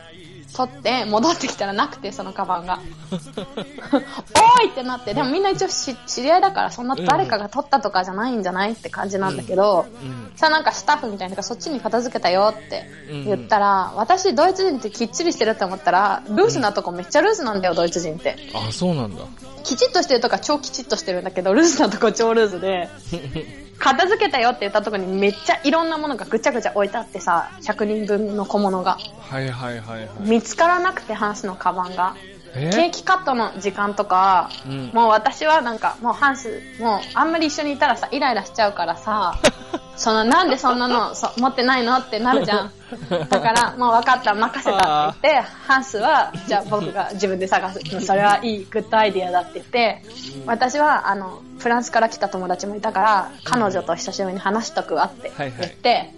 [0.55, 2.81] 撮って戻ってきたらなくて、そのカバンが。
[3.11, 12.85] おーいってなって、でもみんな一応し知り合いだからそんな誰かが撮ったとかじゃないんじゃないって感じなんだけど、うんさ、なんかスタッフみたいなのがそっちに片付けたよって
[13.25, 18.37] 言ったら、私ドイツ人ってきっちりしてるって思ったら、ルースなとこめっちゃルースなんだよ、ドイツ人って。
[18.55, 19.23] あ、そうなんだ。
[19.63, 22.89] きちっとしてるとか超きちっとしてるんだけど、ルースなとこ超ルースで、
[23.81, 28.99] 片付けたよって言ったとこにめっちゃいろんなものがぐちゃぐちゃ置いてあってさ、100人分の小物が。
[29.19, 30.09] はいはいはいはい。
[30.21, 32.15] 見つからなくて、ハンスのカバンが。
[32.55, 32.71] え？
[32.71, 34.91] ケーキカットの時間とか、うん。
[34.93, 39.39] もう私はなんか、もうハンス、もうあんまり一緒にいたらさ、イライラしちゃうからさ、
[39.97, 42.73] そのなんでそんなのそ持ってないのってなるじゃん。
[43.29, 47.81] だから、もう分かった、任せたって言って、ハンスは、じゃあ僕が自分で探す。
[48.05, 50.03] それはいい、グッドアイディアだって言って、
[50.47, 56.15] 私は、あの、フランスから来た友達もいたから、彼女と久しぶりに話しとくわって言って、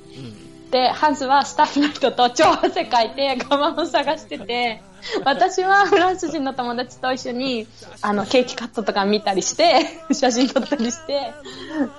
[0.70, 4.82] で、ハンスはスタッフの人と超汗かいて、カバンを探してて、
[5.24, 7.66] 私はフランス人の友達と一緒に、
[8.02, 11.32] あの、ケーキカットとか見たりして、 写真撮ったりして、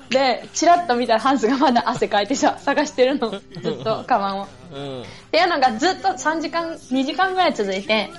[0.10, 4.44] で、チラッと見たらハンスがまだ汗かいてさ、探してるの、ずっとカバンを。
[4.44, 5.06] っうん。
[5.32, 8.10] ていうのがずっと3時間、2時間ぐらい続いて、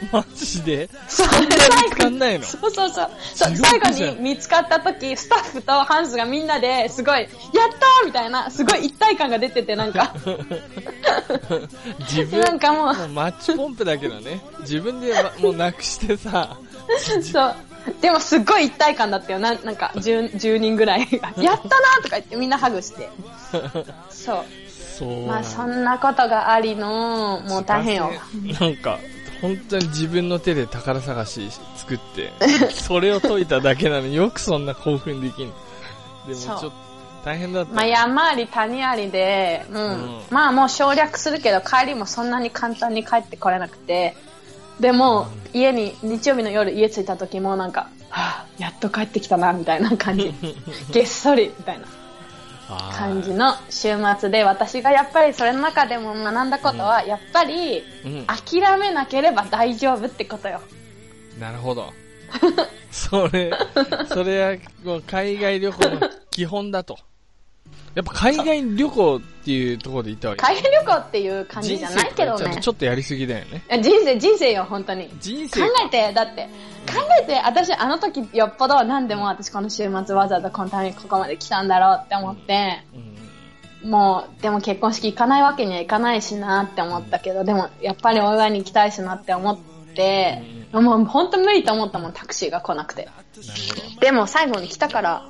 [0.12, 0.88] マジで？
[1.08, 2.44] そんなに見つかんないの？
[2.44, 3.10] そうそうそう。
[3.34, 10.14] そう最後に見つかった時、スタッフとハンスがみんなですごい、やったーみたいな、すごい一体感が出てて、なんか、
[12.10, 14.40] 自分、なんかもうもうマッチポンプだけどね。
[14.60, 16.56] 自分で、ま、もうなくしてさ、
[17.22, 17.54] そう。
[18.00, 19.38] でもすっごい一体感だったよ。
[19.38, 23.08] ななんか10、10人ぐらいが、 やったなとか言ってみんなハグして。
[24.10, 24.44] そう。
[24.98, 25.26] そう。
[25.26, 28.12] まあそんなことがありの、もう大変よ。
[28.60, 28.98] なんか、
[29.40, 32.32] 本当に自分の手で宝探し作って、
[32.72, 35.52] それを解いただけなのによくそんな興奮できん。
[36.26, 36.72] でもちょっと
[37.24, 37.74] 大変だった。
[37.74, 39.82] まあ山あり谷ありで、うん。
[39.82, 44.16] うんまあもう省略するけど帰りもそんなに簡単に帰ってこれなくて、
[44.80, 50.34] でも、家に、日曜日の夜家着いた時もなんか、はぁ、やっと帰ってきたな、みたいな感じ。
[50.90, 51.86] げっそり、みたいな。
[52.76, 58.26] 感じの週末で私がやっぱりそれの中でも学んだことはやっぱりうん。
[58.26, 60.60] 諦めなければ大丈夫ってことよ。
[61.38, 61.92] なるほど。
[62.90, 63.52] それ、
[64.08, 64.56] それは
[65.06, 66.00] 海外旅行の
[66.30, 66.98] 基本だと。
[67.94, 72.84] やっぱ海外旅行っていうところで行ったわけ海外旅行っていう感じじゃないけどねちょっと。
[72.84, 73.82] やりすぎだよね。
[73.82, 75.08] 人生、人生よ、本当に。
[75.08, 76.44] 考人生えて、だって、
[76.86, 83.10] 考えて、私あの時よっぽど何でも私この週末わざわざこのためにここまで来たんだろうって思って、うん
[83.84, 89.58] もう、でも結婚式行かないわけにはいかないしなって思ったけど、でもやっぱりお祝いに行きたいしなって思っ
[89.94, 90.42] て、
[90.72, 93.08] もう本当無理と思ったもん、タクシーが来なくて。
[94.00, 95.28] でも最後に来たから。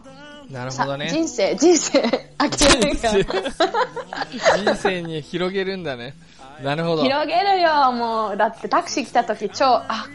[0.51, 1.09] なるほさどね。
[1.09, 2.03] 人生、人生、
[2.39, 4.57] 諦めるから。
[4.59, 6.15] 人生に広げるんだね。
[6.63, 7.03] なるほど。
[7.03, 8.37] 広げるよ、もう。
[8.37, 10.07] だってタクシー来た時超、あ、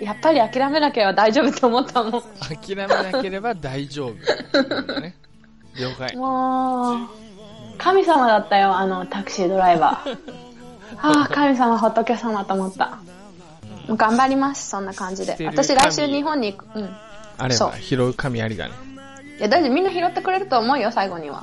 [0.00, 2.22] やっぱり諦めなければ大丈夫って思ったもん。
[2.40, 4.14] 諦めなければ大丈夫。
[4.68, 5.14] なんだね。
[5.76, 6.16] 了解。
[6.16, 6.98] もう、
[7.78, 10.18] 神様だったよ、あのタクシードライバー。
[11.02, 12.98] ああ、神様、仏様と思った。
[13.86, 16.78] もう頑張ります、そんな感じで私来週日本に行く。
[16.78, 16.96] うん。
[17.36, 18.93] あれそうば拾う神ありだね。
[19.38, 21.42] いや、大丈夫、みんな拾ってくれると思うよ、最後には。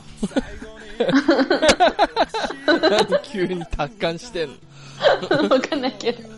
[2.68, 4.56] 何急に達観してんの？
[5.50, 6.30] わかんないけど。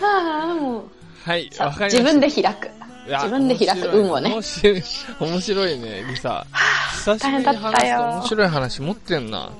[0.00, 0.84] はあ、もう。
[1.24, 1.98] はい、わかりました。
[1.98, 2.70] 自分で開く。
[3.08, 4.42] 自分で開く運をね面。
[4.42, 4.82] 白い、
[5.20, 6.44] 面白いね、リサ。
[6.92, 9.50] 久しぶりに大変だったよ話すと面白い話持ってんな。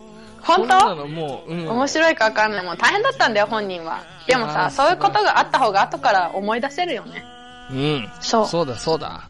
[0.43, 0.95] 本当？
[0.95, 1.69] のもう、うん。
[1.69, 2.65] 面白いかわかんない。
[2.65, 4.01] もう大変だったんだよ、本人は。
[4.27, 7.25] でもさ、そういうことがあった方が後から思い出せるよね。
[7.71, 8.11] うん。
[8.21, 8.47] そう。
[8.47, 9.29] そうだ、そうだ。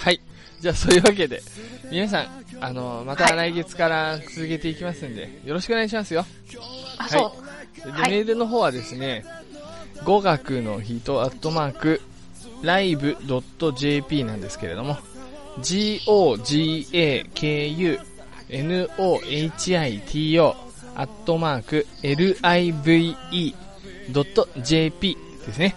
[0.00, 0.20] はい。
[0.60, 1.42] じゃあ、そういうわけで、
[1.90, 2.28] 皆さん、
[2.60, 6.24] あの、また来月から続けていきますんで、よろしくお願いしますよ。
[6.96, 7.12] あ、はい。
[7.84, 9.26] で、はいメールの方はですね、
[10.04, 12.00] 語学の人アットマーク、
[12.62, 14.96] live.jp なんですけれども、
[15.60, 16.16] g-o-g-a-k-u-n-o-h-i-t-o
[20.96, 23.46] アットマーク、live.jp
[25.46, 25.76] ですね。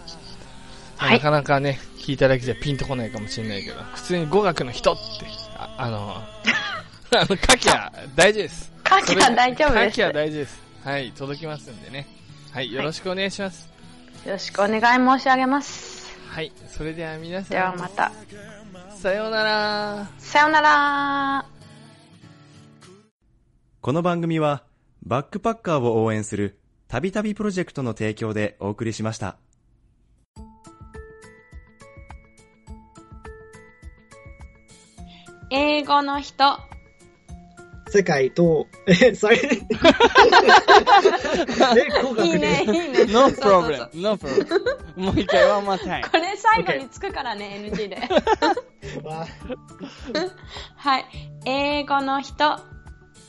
[0.95, 5.25] はいなかなかね、聞いただけじゃピンとこないかもしれないけど、普通に語学の人って、
[5.55, 6.21] ああの、
[7.17, 8.73] あの、書きゃ大丈夫です。
[8.89, 10.61] 書きゃ大丈夫です書きゃ大丈夫です。
[10.83, 12.05] はい、届きますんでね。
[12.51, 13.69] はい、よろしくお願いします。
[14.25, 16.13] よろしくお願い申し上げます。
[16.27, 17.49] はい、それでは皆さん。
[17.51, 18.11] ではまた。
[18.97, 20.09] さようなら。
[20.17, 21.45] さよなら
[23.79, 24.65] この番組は、
[25.03, 29.37] バックパッカーを応援する、たびたびプロジェクトの提供でお送りしました。
[35.55, 36.57] 英語の人。
[37.87, 39.37] 世界と、え、sorry?
[41.77, 42.73] え、語学いいね、いで。
[42.73, 43.13] いね。
[43.13, 44.99] No problem, no problem.
[44.99, 46.01] もう一回、one more time.
[46.09, 47.97] これ最後につくからね、 NG で。
[49.03, 49.27] わ
[50.75, 51.05] はい。
[51.45, 52.59] 英語の人。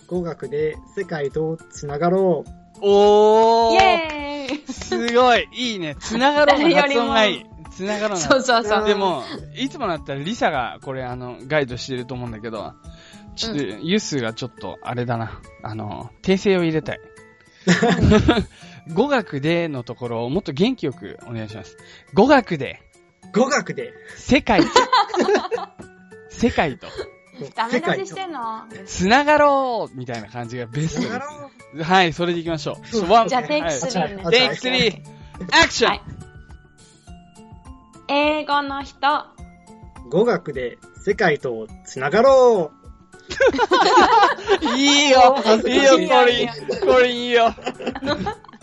[0.07, 2.51] 語学で世界とつながろう。
[2.81, 5.95] おーイェーイすごいいいね。
[6.01, 7.54] つながろうの発音がいい。
[7.75, 8.87] つながろうのそうそうそう。
[8.87, 9.25] でも、
[9.57, 12.73] いつもだったらリサがこれあの、ガイドしてると思うんだけど、
[13.37, 15.41] ちょっと、ユスがちょっと、あれだな。
[15.63, 17.01] あの、訂正を入れたい。
[18.93, 21.77] 語学でのところをもっと元気よくお願いします。
[22.13, 22.83] 語学で、
[23.33, 24.69] 語学で世界と、
[26.31, 26.87] 世界と、
[27.55, 28.65] ダメ出ししてんの？
[28.85, 31.83] つながろうみたいな感じがベストでつながろす。
[31.83, 33.29] はい、それでいきましょう。
[33.29, 34.23] じゃあ、テイクはい3ね。
[34.25, 35.03] あテイク3、
[35.63, 36.24] アクション、はい
[38.09, 38.99] 英語の人。
[40.07, 40.11] う。
[40.11, 42.85] 語学で世界とつながろう。
[44.77, 45.37] いいよ
[45.67, 47.55] いいいよ、いいコリよいいよンコリンいいよ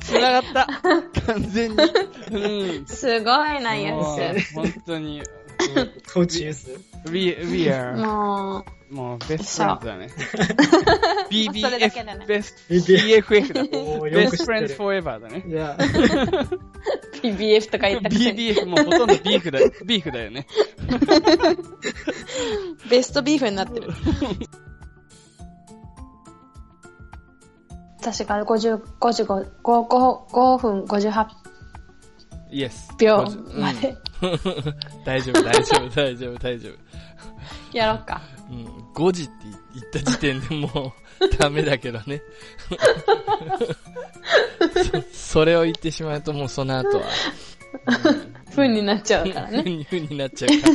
[0.01, 0.67] つながった
[1.25, 1.77] 完全に。
[2.31, 2.85] うん。
[2.85, 5.23] すごいな、ユもーう本当に。
[6.13, 6.69] コーチユース。
[7.09, 7.69] We, we ス。
[7.69, 10.09] are, ももうベストフレンズだね。
[11.31, 13.61] BBF, ベスト、BFF だ。
[13.61, 15.43] おーよく Best 知ってる Friends Forever だね。
[15.47, 15.81] いや、う、
[17.25, 18.53] BBF とか言ったくせに。
[18.53, 19.71] BBF もうほとんどビーフだよ。
[19.85, 20.45] ビーフだよね。
[22.89, 23.87] ベストビーフになってる。
[28.01, 29.87] 私が50、55、5,
[30.31, 31.27] 5分58
[32.51, 32.93] Yes.
[32.97, 33.23] 秒
[33.55, 34.39] までうん
[35.05, 37.77] 大丈夫、大丈夫、大丈夫、大丈夫。
[37.77, 38.21] やろうか。
[38.51, 39.31] うん、5時って
[39.73, 42.21] 言った時点でもうダメだけどね。
[45.11, 47.05] そそれを言ってしまうともうその後は、
[48.53, 49.63] ふんになっちゃうからふね。
[49.63, 50.73] にふになっちゃうから。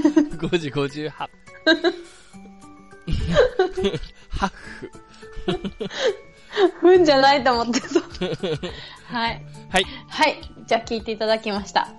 [0.49, 1.11] 5時58。
[1.11, 1.29] ハ
[4.47, 4.91] ッフ。
[6.81, 8.03] ふんじゃないと思ってそう。
[9.07, 9.45] はい。
[9.69, 9.85] はい。
[10.09, 10.41] はい。
[10.67, 11.93] じゃあ聞いていただきました。